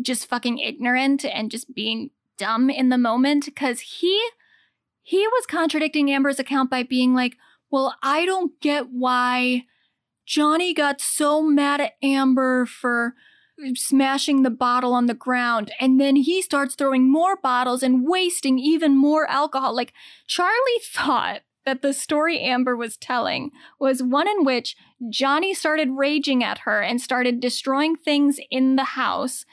[0.00, 4.22] just fucking ignorant and just being dumb in the moment because he
[5.02, 7.36] he was contradicting Amber's account by being like,
[7.70, 9.64] "Well, I don't get why
[10.26, 13.14] Johnny got so mad at Amber for."
[13.74, 15.72] Smashing the bottle on the ground.
[15.80, 19.74] And then he starts throwing more bottles and wasting even more alcohol.
[19.74, 19.92] Like,
[20.26, 20.52] Charlie
[20.82, 24.76] thought that the story Amber was telling was one in which
[25.10, 29.44] Johnny started raging at her and started destroying things in the house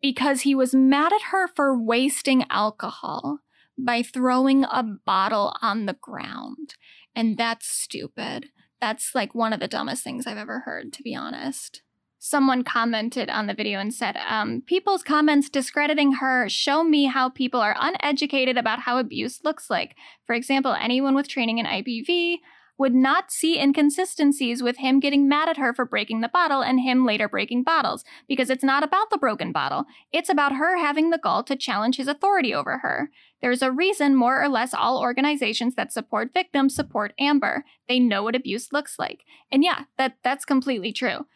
[0.00, 3.38] because he was mad at her for wasting alcohol
[3.78, 6.74] by throwing a bottle on the ground.
[7.14, 8.46] And that's stupid.
[8.80, 11.82] That's like one of the dumbest things I've ever heard, to be honest
[12.24, 17.28] someone commented on the video and said, um, People's comments discrediting her show me how
[17.28, 19.96] people are uneducated about how abuse looks like.
[20.24, 22.36] For example, anyone with training in IPV
[22.78, 26.78] would not see inconsistencies with him getting mad at her for breaking the bottle and
[26.78, 29.84] him later breaking bottles, because it's not about the broken bottle.
[30.12, 33.10] It's about her having the gall to challenge his authority over her.
[33.40, 37.64] There's a reason more or less all organizations that support victims support Amber.
[37.88, 39.24] They know what abuse looks like.
[39.50, 41.26] And yeah, that that's completely true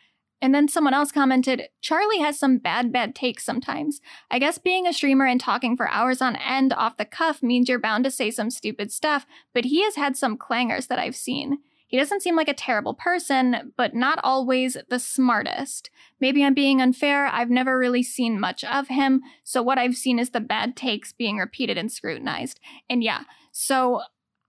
[0.43, 4.01] And then someone else commented, Charlie has some bad, bad takes sometimes.
[4.31, 7.69] I guess being a streamer and talking for hours on end off the cuff means
[7.69, 11.17] you're bound to say some stupid stuff, but he has had some clangers that I've
[11.17, 11.59] seen.
[11.89, 15.89] He doesn't seem like a terrible person, but not always the smartest.
[16.21, 20.19] Maybe I'm being unfair, I've never really seen much of him, so what I've seen
[20.19, 22.59] is the bad takes being repeated and scrutinized.
[22.91, 23.21] And yeah,
[23.53, 24.03] so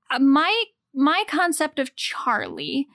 [0.10, 2.88] uh, my my concept of Charlie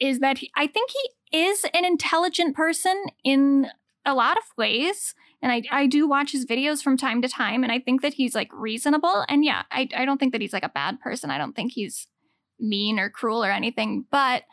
[0.00, 3.68] is that he, I think he is an intelligent person in
[4.04, 5.14] a lot of ways.
[5.42, 8.14] And I, I do watch his videos from time to time, and I think that
[8.14, 9.24] he's like reasonable.
[9.28, 11.30] And yeah, I, I don't think that he's like a bad person.
[11.30, 12.06] I don't think he's
[12.58, 14.06] mean or cruel or anything.
[14.10, 14.44] But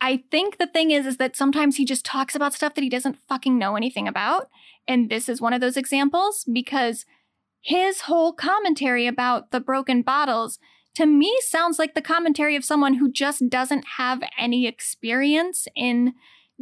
[0.00, 2.90] I think the thing is, is that sometimes he just talks about stuff that he
[2.90, 4.48] doesn't fucking know anything about.
[4.86, 7.04] And this is one of those examples because
[7.60, 10.58] his whole commentary about the broken bottles
[10.94, 16.14] to me sounds like the commentary of someone who just doesn't have any experience in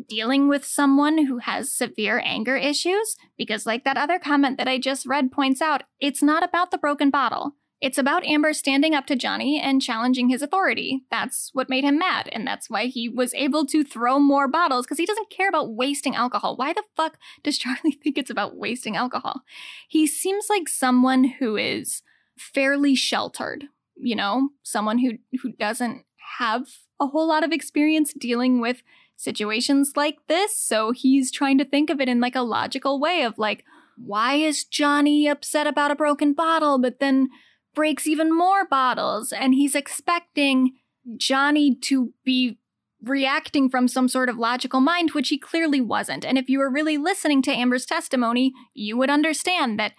[0.09, 3.17] dealing with someone who has severe anger issues.
[3.37, 6.79] Because, like that other comment that I just read points out, it's not about the
[6.79, 7.53] broken bottle.
[7.83, 11.03] It's about Amber standing up to Johnny and challenging his authority.
[11.11, 14.87] That's what made him mad, and that's why he was able to throw more bottles
[14.87, 16.55] because he doesn't care about wasting alcohol.
[16.57, 19.43] Why the fuck does Charlie think it's about wasting alcohol?
[19.89, 22.03] He seems like someone who is
[22.39, 23.65] fairly sheltered,
[23.97, 26.05] you know, someone who who doesn't
[26.39, 26.67] have
[27.01, 28.83] a whole lot of experience dealing with
[29.17, 33.23] situations like this, so he's trying to think of it in like a logical way
[33.23, 33.65] of like
[33.97, 37.29] why is Johnny upset about a broken bottle but then
[37.75, 40.73] breaks even more bottles, and he's expecting
[41.17, 42.59] Johnny to be
[43.03, 46.25] reacting from some sort of logical mind, which he clearly wasn't.
[46.25, 49.95] And if you were really listening to Amber's testimony, you would understand that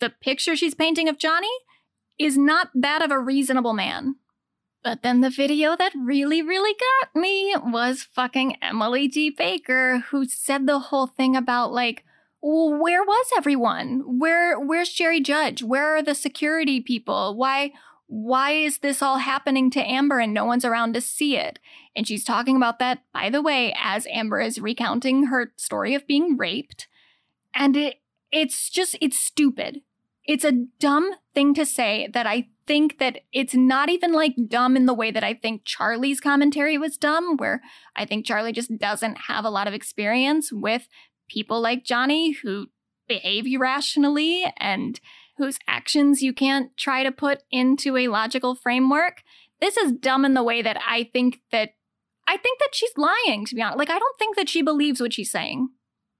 [0.00, 1.50] the picture she's painting of Johnny
[2.18, 4.16] is not that of a reasonable man.
[4.82, 9.30] But then the video that really, really got me was fucking Emily D.
[9.30, 12.04] Baker, who said the whole thing about like,
[12.42, 14.18] well, where was everyone?
[14.18, 15.62] Where where's Jerry Judge?
[15.62, 17.34] Where are the security people?
[17.34, 17.72] Why
[18.06, 21.58] why is this all happening to Amber and no one's around to see it?
[21.96, 26.06] And she's talking about that, by the way, as Amber is recounting her story of
[26.06, 26.86] being raped.
[27.54, 29.80] And it it's just it's stupid.
[30.26, 34.76] It's a dumb thing to say that I think that it's not even like dumb
[34.76, 37.60] in the way that I think Charlie's commentary was dumb, where
[37.96, 40.88] I think Charlie just doesn't have a lot of experience with
[41.28, 42.68] people like Johnny who
[43.08, 45.00] behave irrationally and
[45.36, 49.22] whose actions you can't try to put into a logical framework.
[49.60, 51.70] This is dumb in the way that I think that
[52.26, 53.78] I think that she's lying to be honest.
[53.78, 55.68] Like I don't think that she believes what she's saying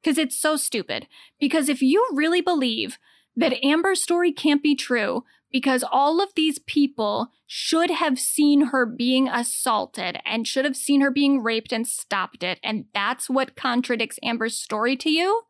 [0.03, 1.07] because it's so stupid.
[1.41, 2.99] Because if you really believe
[3.36, 8.85] that Amber's story can't be true because all of these people should have seen her
[8.85, 13.55] being assaulted and should have seen her being raped and stopped it, and that's what
[13.55, 15.43] contradicts Amber's story to you,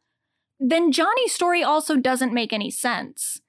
[0.60, 3.40] then Johnny's story also doesn't make any sense.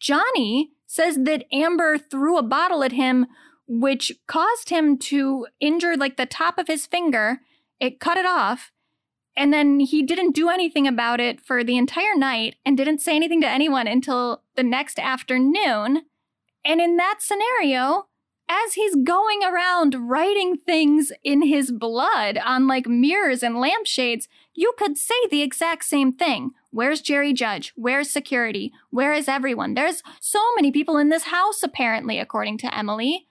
[0.00, 3.26] Johnny says that Amber threw a bottle at him,
[3.68, 7.40] which caused him to injure like the top of his finger.
[7.78, 8.72] It cut it off,
[9.36, 13.16] and then he didn't do anything about it for the entire night and didn't say
[13.16, 16.02] anything to anyone until the next afternoon.
[16.64, 18.06] And in that scenario,
[18.48, 24.74] as he's going around writing things in his blood on like mirrors and lampshades, you
[24.76, 26.50] could say the exact same thing.
[26.70, 27.72] Where's Jerry Judge?
[27.76, 28.72] Where's security?
[28.90, 29.74] Where is everyone?
[29.74, 33.28] There's so many people in this house, apparently, according to Emily.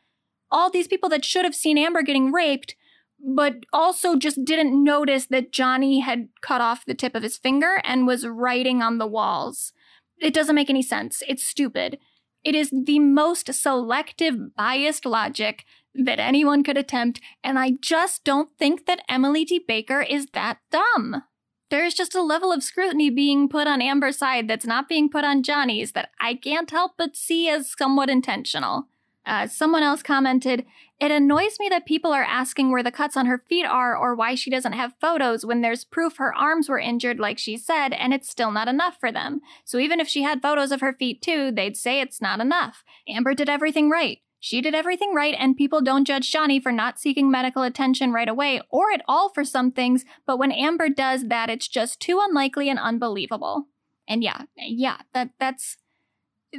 [0.50, 2.76] All these people that should have seen Amber getting raped
[3.24, 7.82] but also just didn't notice that Johnny had cut off the tip of his finger
[7.84, 9.74] and was writing on the walls.
[10.20, 11.24] It doesn't make any sense.
[11.28, 11.98] It's stupid.
[12.44, 18.50] It is the most selective, biased logic that anyone could attempt, and I just don't
[18.58, 19.60] think that Emily D.
[19.60, 21.24] Baker is that dumb.
[21.70, 25.24] There's just a level of scrutiny being put on Amber's side that's not being put
[25.24, 28.88] on Johnny's that I can't help but see as somewhat intentional.
[29.26, 30.66] Uh, someone else commented,
[31.02, 34.14] It annoys me that people are asking where the cuts on her feet are or
[34.14, 37.92] why she doesn't have photos when there's proof her arms were injured, like she said,
[37.92, 39.42] and it's still not enough for them.
[39.66, 42.84] So even if she had photos of her feet too, they'd say it's not enough.
[43.10, 44.20] Amber did everything right.
[44.40, 48.30] She did everything right, and people don't judge Johnny for not seeking medical attention right
[48.30, 52.20] away or at all for some things, but when Amber does that, it's just too
[52.22, 53.66] unlikely and unbelievable.
[54.08, 55.78] And yeah, yeah, that that's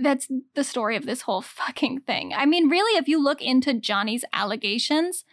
[0.01, 2.33] that's the story of this whole fucking thing.
[2.35, 5.25] I mean, really, if you look into Johnny's allegations,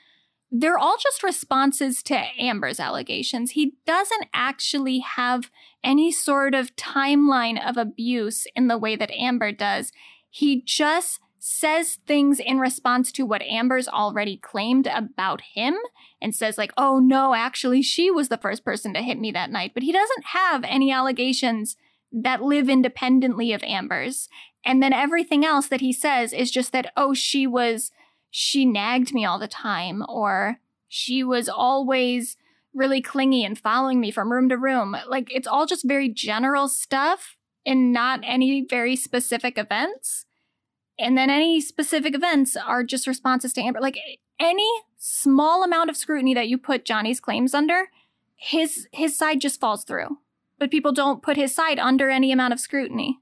[0.52, 3.52] they're all just responses to Amber's allegations.
[3.52, 5.52] He doesn't actually have
[5.84, 9.92] any sort of timeline of abuse in the way that Amber does.
[10.30, 15.78] He just says things in response to what Amber's already claimed about him
[16.22, 19.52] and says, like, oh no, actually, she was the first person to hit me that
[19.52, 19.72] night.
[19.74, 21.78] But he doesn't have any allegations
[22.12, 24.28] that live independently of Amber's.
[24.66, 27.92] And then everything else that he says is just that, oh, she was,
[28.30, 32.36] she nagged me all the time, or she was always
[32.74, 34.96] really clingy and following me from room to room.
[35.08, 40.26] Like, it's all just very general stuff and not any very specific events.
[40.98, 43.80] And then any specific events are just responses to Amber.
[43.80, 43.98] Like
[44.40, 47.86] any small amount of scrutiny that you put Johnny's claims under,
[48.36, 50.18] his his side just falls through.
[50.58, 53.20] But people don't put his side under any amount of scrutiny.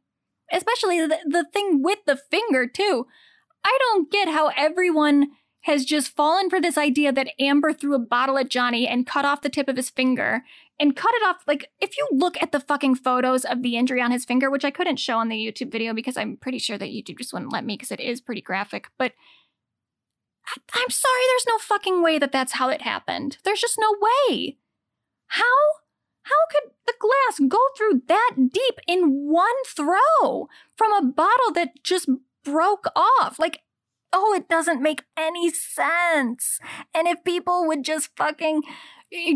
[0.52, 3.08] Especially the, the thing with the finger, too.
[3.64, 5.28] I don't get how everyone
[5.62, 9.26] has just fallen for this idea that Amber threw a bottle at Johnny and cut
[9.26, 10.44] off the tip of his finger
[10.80, 11.38] and cut it off.
[11.46, 14.64] Like, if you look at the fucking photos of the injury on his finger, which
[14.64, 17.52] I couldn't show on the YouTube video because I'm pretty sure that YouTube just wouldn't
[17.52, 19.12] let me because it is pretty graphic, but
[20.48, 23.38] I- I'm sorry, there's no fucking way that that's how it happened.
[23.44, 23.94] There's just no
[24.30, 24.58] way.
[25.28, 25.44] How?
[26.30, 31.84] How could the glass go through that deep in one throw from a bottle that
[31.84, 32.10] just
[32.44, 33.40] broke off?
[33.40, 33.62] Like,
[34.12, 36.60] oh, it doesn't make any sense.
[36.94, 38.62] And if people would just fucking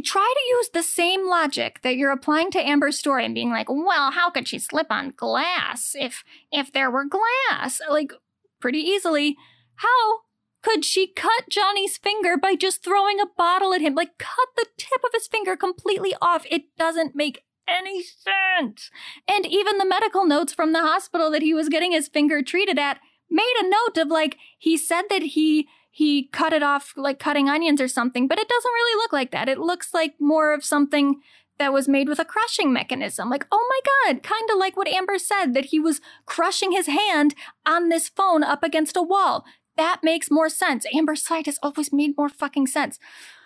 [0.03, 3.69] try to use the same logic that you're applying to Amber's story and being like,
[3.69, 7.80] well, how could she slip on glass if if there were glass?
[7.89, 8.11] Like
[8.59, 9.38] pretty easily.
[9.76, 10.19] How
[10.62, 13.96] could she cut Johnny's finger by just throwing a bottle at him?
[13.96, 16.46] Like cut the tip of his finger completely off.
[16.50, 18.90] It doesn't make any sense.
[19.28, 22.78] And even the medical notes from the hospital that he was getting his finger treated
[22.78, 27.20] at made a note of like he said that he he cut it off like
[27.20, 29.50] cutting onions or something, but it doesn't really look like that.
[29.50, 31.22] It looks like more of something
[31.60, 33.30] that was made with a crushing mechanism.
[33.30, 36.88] Like, oh my God, kind of like what Amber said that he was crushing his
[36.88, 37.36] hand
[37.66, 39.46] on this phone up against a wall.
[39.77, 40.85] That makes more sense.
[40.93, 42.99] Amber's side has always made more fucking sense.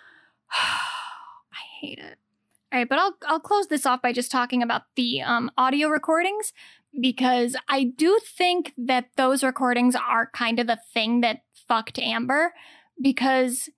[0.52, 2.18] I hate it.
[2.72, 5.88] All right, but I'll I'll close this off by just talking about the um, audio
[5.88, 6.52] recordings
[7.00, 12.52] because I do think that those recordings are kind of the thing that fucked Amber
[13.00, 13.68] because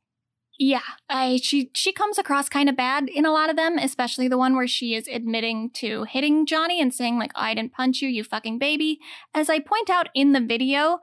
[0.58, 4.26] yeah, I she she comes across kind of bad in a lot of them, especially
[4.26, 8.02] the one where she is admitting to hitting Johnny and saying like I didn't punch
[8.02, 8.98] you, you fucking baby.
[9.34, 10.98] As I point out in the video,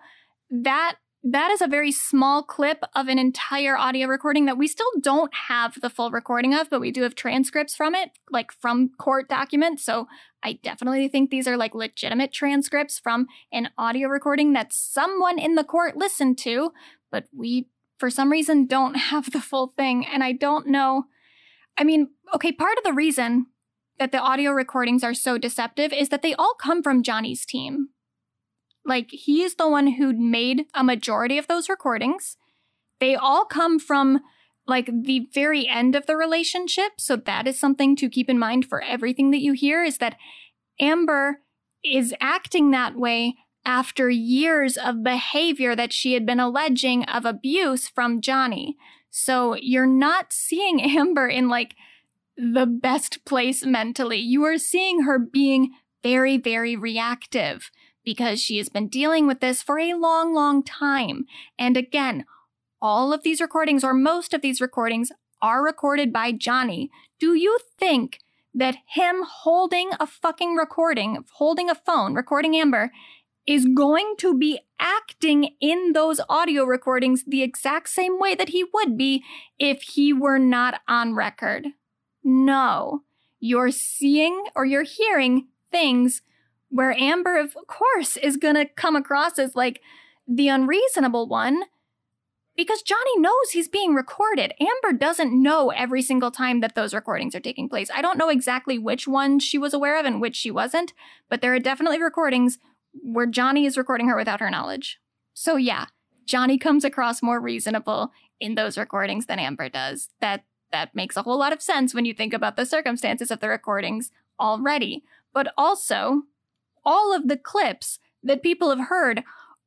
[0.50, 0.96] that
[1.28, 5.34] that is a very small clip of an entire audio recording that we still don't
[5.48, 9.28] have the full recording of, but we do have transcripts from it, like from court
[9.28, 9.84] documents.
[9.84, 10.08] So
[10.44, 15.56] I definitely think these are like legitimate transcripts from an audio recording that someone in
[15.56, 16.72] the court listened to,
[17.10, 20.06] but we, for some reason, don't have the full thing.
[20.06, 21.06] And I don't know.
[21.76, 23.48] I mean, okay, part of the reason
[23.98, 27.90] that the audio recordings are so deceptive is that they all come from Johnny's team.
[28.86, 32.38] Like, he is the one who made a majority of those recordings.
[33.00, 34.22] They all come from
[34.68, 36.94] like the very end of the relationship.
[36.98, 40.18] So that is something to keep in mind for everything that you hear is that
[40.80, 41.42] Amber
[41.84, 47.88] is acting that way after years of behavior that she had been alleging of abuse
[47.88, 48.76] from Johnny.
[49.10, 51.76] So you're not seeing Amber in like
[52.38, 54.18] the best place mentally.
[54.18, 57.72] You are seeing her being very, very reactive
[58.06, 61.26] because she has been dealing with this for a long, long time.
[61.60, 62.26] And again,
[62.82, 65.12] all of these recordings, or most of these recordings,
[65.42, 66.92] are recorded by Johnny.
[67.20, 68.20] Do you think
[68.54, 72.92] that him holding a fucking recording, holding a phone, recording Amber,
[73.46, 78.66] is going to be acting in those audio recordings the exact same way that he
[78.74, 79.24] would be
[79.60, 81.68] if he were not on record?
[82.24, 83.04] No.
[83.40, 86.22] You're seeing or you're hearing things
[86.70, 89.82] where Amber, of course, is going to come across as like
[90.28, 91.64] the unreasonable one
[92.56, 94.54] because Johnny knows he's being recorded.
[94.60, 97.90] Amber doesn't know every single time that those recordings are taking place.
[97.94, 100.94] I don't know exactly which one she was aware of and which she wasn't,
[101.30, 102.58] but there are definitely recordings
[103.04, 105.00] where Johnny is recording her without her knowledge.
[105.34, 105.88] So yeah,
[106.26, 110.10] Johnny comes across more reasonable in those recordings than Amber does.
[110.22, 113.40] That that makes a whole lot of sense when you think about the circumstances of
[113.40, 115.04] the recordings already.
[115.34, 116.24] But also,
[116.86, 119.24] all of the clips that people have heard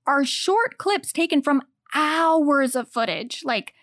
[0.06, 1.62] are short clips taken from
[1.94, 3.42] hours of footage.
[3.44, 3.74] Like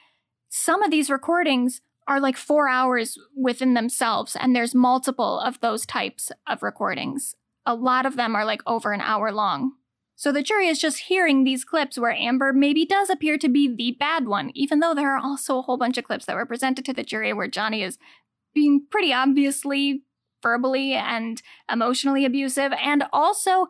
[0.49, 5.85] some of these recordings are like four hours within themselves, and there's multiple of those
[5.85, 7.35] types of recordings.
[7.65, 9.73] A lot of them are like over an hour long.
[10.15, 13.67] So the jury is just hearing these clips where Amber maybe does appear to be
[13.67, 16.45] the bad one, even though there are also a whole bunch of clips that were
[16.45, 17.97] presented to the jury where Johnny is
[18.53, 20.03] being pretty obviously
[20.45, 21.41] verbally and
[21.71, 22.71] emotionally abusive.
[22.73, 23.67] And also,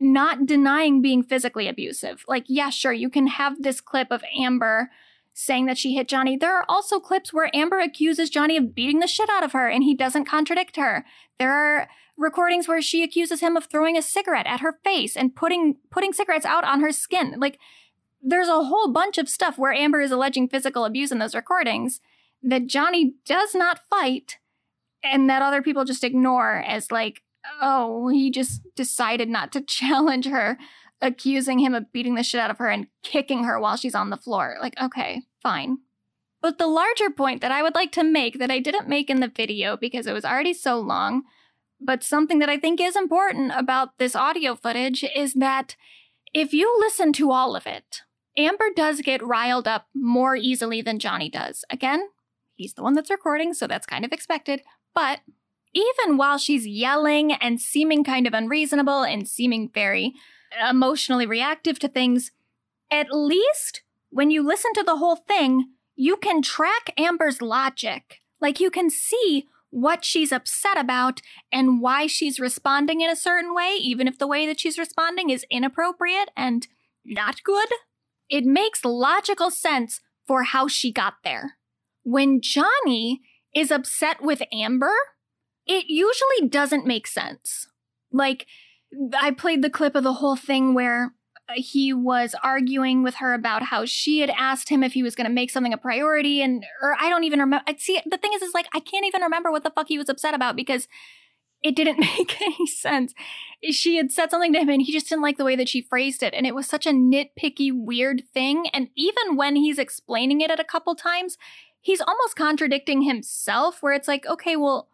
[0.00, 2.24] not denying being physically abusive.
[2.26, 4.90] Like, yeah, sure, you can have this clip of Amber
[5.34, 6.36] saying that she hit Johnny.
[6.36, 9.68] There are also clips where Amber accuses Johnny of beating the shit out of her
[9.68, 11.04] and he doesn't contradict her.
[11.38, 15.34] There are recordings where she accuses him of throwing a cigarette at her face and
[15.34, 17.34] putting putting cigarettes out on her skin.
[17.38, 17.58] Like
[18.22, 22.00] there's a whole bunch of stuff where Amber is alleging physical abuse in those recordings
[22.42, 24.38] that Johnny does not fight
[25.04, 27.22] and that other people just ignore as like,
[27.60, 30.58] oh, he just decided not to challenge her,
[31.00, 34.10] accusing him of beating the shit out of her and kicking her while she's on
[34.10, 34.56] the floor.
[34.60, 35.78] Like, okay, fine.
[36.40, 39.20] But the larger point that I would like to make that I didn't make in
[39.20, 41.22] the video because it was already so long,
[41.80, 45.76] but something that I think is important about this audio footage is that
[46.34, 48.02] if you listen to all of it,
[48.36, 51.64] Amber does get riled up more easily than Johnny does.
[51.70, 52.08] Again,
[52.56, 54.62] he's the one that's recording, so that's kind of expected.
[54.94, 55.20] But
[55.74, 60.14] even while she's yelling and seeming kind of unreasonable and seeming very
[60.68, 62.30] emotionally reactive to things,
[62.90, 68.20] at least when you listen to the whole thing, you can track Amber's logic.
[68.40, 73.52] Like you can see what she's upset about and why she's responding in a certain
[73.52, 76.68] way, even if the way that she's responding is inappropriate and
[77.04, 77.68] not good.
[78.28, 81.56] It makes logical sense for how she got there.
[82.04, 83.20] When Johnny
[83.54, 84.94] is upset with Amber,
[85.66, 87.68] it usually doesn't make sense.
[88.12, 88.46] Like,
[89.18, 91.14] I played the clip of the whole thing where
[91.48, 95.14] uh, he was arguing with her about how she had asked him if he was
[95.14, 98.16] going to make something a priority and or I don't even remember I see the
[98.16, 100.56] thing is is like I can't even remember what the fuck he was upset about
[100.56, 100.88] because
[101.62, 103.12] it didn't make any sense.
[103.70, 105.82] She had said something to him and he just didn't like the way that she
[105.82, 110.40] phrased it and it was such a nitpicky weird thing and even when he's explaining
[110.40, 111.36] it at a couple times
[111.84, 114.88] he's almost contradicting himself where it's like, okay, well,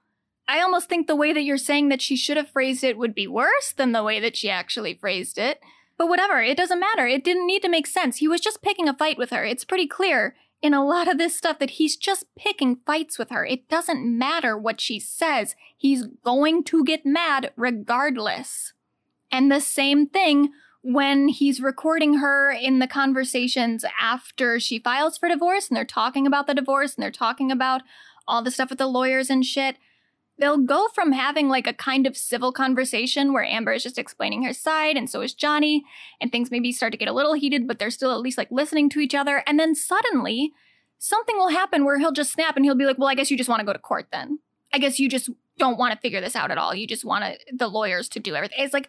[0.48, 3.14] I almost think the way that you're saying that she should have phrased it would
[3.14, 5.60] be worse than the way that she actually phrased it.
[5.96, 7.06] But whatever, it doesn't matter.
[7.06, 8.16] It didn't need to make sense.
[8.16, 9.44] He was just picking a fight with her.
[9.44, 13.30] It's pretty clear in a lot of this stuff that he's just picking fights with
[13.30, 13.46] her.
[13.46, 15.54] It doesn't matter what she says.
[15.76, 18.72] He's going to get mad regardless.
[19.30, 20.50] And the same thing
[20.82, 26.26] when he's recording her in the conversations after she files for divorce and they're talking
[26.26, 27.82] about the divorce and they're talking about
[28.26, 29.76] all the stuff with the lawyers and shit.
[30.38, 34.42] They'll go from having like a kind of civil conversation where Amber is just explaining
[34.44, 35.84] her side and so is Johnny,
[36.18, 38.50] and things maybe start to get a little heated, but they're still at least like
[38.50, 39.42] listening to each other.
[39.46, 40.52] And then suddenly
[40.98, 43.36] something will happen where he'll just snap and he'll be like, Well, I guess you
[43.36, 44.38] just want to go to court then.
[44.72, 45.28] I guess you just
[45.58, 46.74] don't want to figure this out at all.
[46.74, 48.58] You just want the lawyers to do everything.
[48.60, 48.88] It's like,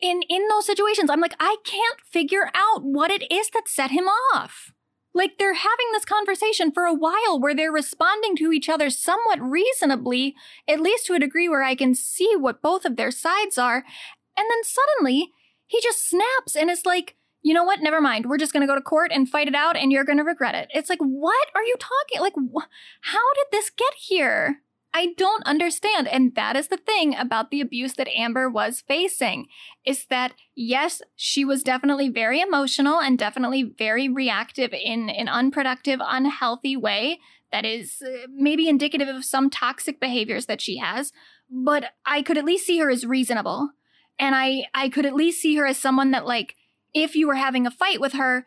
[0.00, 3.90] in in those situations i'm like i can't figure out what it is that set
[3.90, 4.04] him
[4.34, 4.72] off.
[5.14, 9.40] Like they're having this conversation for a while where they're responding to each other somewhat
[9.40, 10.34] reasonably
[10.68, 13.84] at least to a degree where i can see what both of their sides are.
[14.36, 15.30] And then suddenly
[15.66, 17.80] he just snaps and is like you know what?
[17.80, 18.26] Never mind.
[18.26, 20.24] We're just going to go to court and fight it out and you're going to
[20.24, 20.68] regret it.
[20.74, 22.68] It's like what are you talking like wh-
[23.02, 24.60] how did this get here
[24.94, 26.08] I don't understand.
[26.08, 29.46] And that is the thing about the abuse that Amber was facing
[29.84, 36.00] is that, yes, she was definitely very emotional and definitely very reactive in an unproductive,
[36.02, 37.20] unhealthy way
[37.52, 41.12] that is uh, maybe indicative of some toxic behaviors that she has.
[41.50, 43.70] But I could at least see her as reasonable.
[44.18, 46.56] And I, I could at least see her as someone that, like,
[46.92, 48.46] if you were having a fight with her,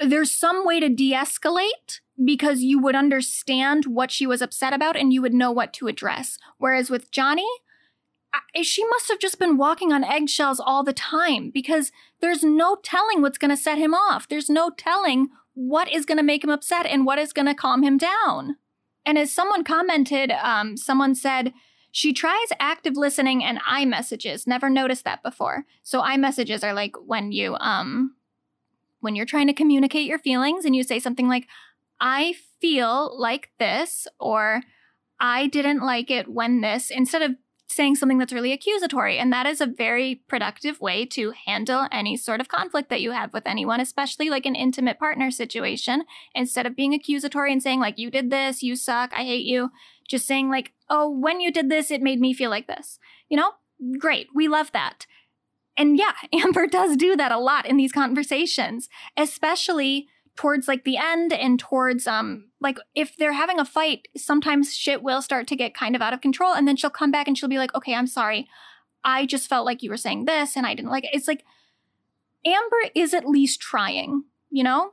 [0.00, 4.96] there's some way to de escalate because you would understand what she was upset about
[4.96, 6.38] and you would know what to address.
[6.58, 7.48] Whereas with Johnny,
[8.34, 12.76] I, she must have just been walking on eggshells all the time because there's no
[12.82, 14.28] telling what's going to set him off.
[14.28, 17.54] There's no telling what is going to make him upset and what is going to
[17.54, 18.56] calm him down.
[19.04, 21.52] And as someone commented, um, someone said,
[21.90, 24.46] she tries active listening and I-messages.
[24.46, 25.66] Never noticed that before.
[25.82, 28.14] So I-messages are like when you um
[29.00, 31.48] when you're trying to communicate your feelings and you say something like,
[32.02, 34.62] I feel like this, or
[35.20, 37.36] I didn't like it when this, instead of
[37.68, 39.18] saying something that's really accusatory.
[39.18, 43.12] And that is a very productive way to handle any sort of conflict that you
[43.12, 46.02] have with anyone, especially like an intimate partner situation.
[46.34, 49.70] Instead of being accusatory and saying, like, you did this, you suck, I hate you,
[50.08, 52.98] just saying, like, oh, when you did this, it made me feel like this.
[53.28, 53.52] You know,
[53.98, 54.26] great.
[54.34, 55.06] We love that.
[55.76, 60.96] And yeah, Amber does do that a lot in these conversations, especially towards like the
[60.96, 65.56] end and towards um like if they're having a fight, sometimes shit will start to
[65.56, 67.74] get kind of out of control and then she'll come back and she'll be like,
[67.74, 68.48] "Okay, I'm sorry.
[69.04, 71.44] I just felt like you were saying this and I didn't like it." It's like
[72.44, 74.92] Amber is at least trying, you know?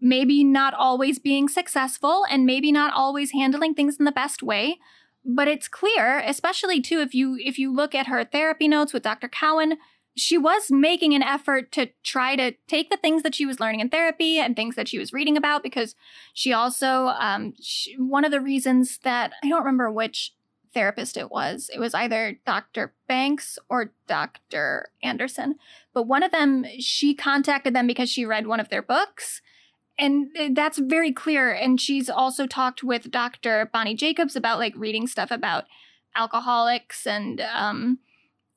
[0.00, 4.78] Maybe not always being successful and maybe not always handling things in the best way,
[5.24, 9.02] but it's clear especially too if you if you look at her therapy notes with
[9.02, 9.78] dr cowan
[10.16, 13.80] she was making an effort to try to take the things that she was learning
[13.80, 15.94] in therapy and things that she was reading about because
[16.32, 20.32] she also um, she, one of the reasons that i don't remember which
[20.72, 25.56] therapist it was it was either dr banks or dr anderson
[25.92, 29.40] but one of them she contacted them because she read one of their books
[29.96, 35.06] and that's very clear and she's also talked with dr bonnie jacobs about like reading
[35.06, 35.64] stuff about
[36.16, 37.98] alcoholics and um,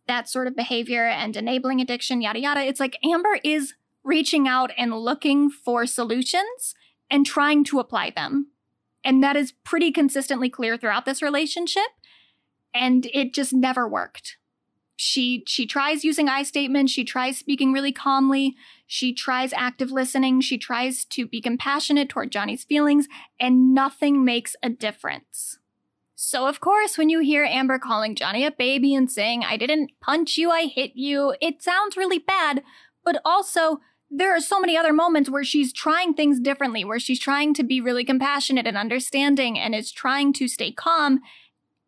[0.08, 2.62] that sort of behavior and enabling addiction, yada, yada.
[2.62, 3.74] It's like Amber is
[4.04, 6.76] reaching out and looking for solutions
[7.10, 8.48] and trying to apply them.
[9.04, 11.90] And that is pretty consistently clear throughout this relationship.
[12.74, 14.38] And it just never worked.
[15.00, 18.56] She she tries using I statements, she tries speaking really calmly,
[18.88, 23.08] she tries active listening, she tries to be compassionate toward Johnny's feelings,
[23.40, 25.60] and nothing makes a difference.
[26.20, 29.92] So, of course, when you hear Amber calling Johnny a baby and saying, I didn't
[30.02, 32.64] punch you, I hit you, it sounds really bad.
[33.06, 37.20] But also, there are so many other moments where she's trying things differently, where she's
[37.20, 41.20] trying to be really compassionate and understanding and is trying to stay calm,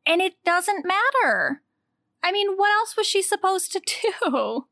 [0.05, 1.63] and it doesn't matter.
[2.21, 3.81] I mean, what else was she supposed to
[4.23, 4.67] do?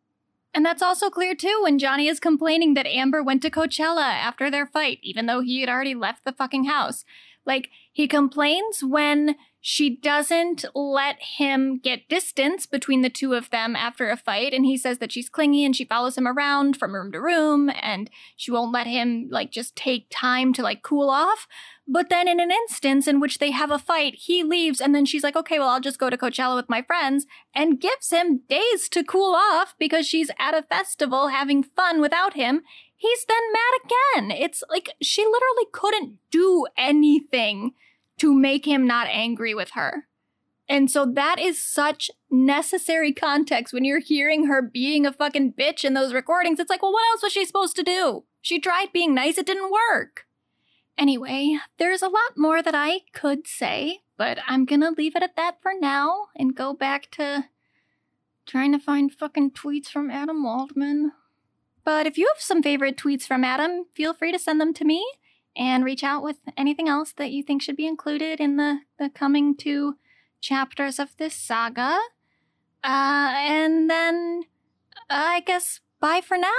[0.53, 4.51] And that's also clear too when Johnny is complaining that Amber went to Coachella after
[4.51, 7.03] their fight, even though he had already left the fucking house.
[7.47, 13.75] Like, he complains when she doesn't let him get distance between the two of them
[13.75, 14.53] after a fight.
[14.53, 17.71] And he says that she's clingy and she follows him around from room to room
[17.81, 21.47] and she won't let him, like, just take time to, like, cool off.
[21.87, 25.05] But then in an instance in which they have a fight, he leaves and then
[25.05, 27.25] she's like, okay, well, I'll just go to Coachella with my friends
[27.55, 32.33] and gives him days to cool off because she's at a festival having fun without
[32.33, 32.61] him.
[32.95, 34.31] He's then mad again.
[34.31, 37.73] It's like she literally couldn't do anything
[38.17, 40.07] to make him not angry with her.
[40.69, 45.85] And so that is such necessary context when you're hearing her being a fucking bitch
[45.85, 46.59] in those recordings.
[46.59, 48.25] It's like, well, what else was she supposed to do?
[48.41, 50.25] She tried being nice, it didn't work.
[50.97, 55.35] Anyway, there's a lot more that I could say, but I'm gonna leave it at
[55.35, 57.45] that for now and go back to
[58.45, 61.11] trying to find fucking tweets from Adam Waldman.
[61.85, 64.85] But if you have some favorite tweets from Adam, feel free to send them to
[64.85, 65.05] me
[65.57, 69.09] and reach out with anything else that you think should be included in the, the
[69.09, 69.95] coming two
[70.39, 71.99] chapters of this saga.
[72.83, 74.43] Uh, and then
[75.09, 76.51] uh, I guess bye for now.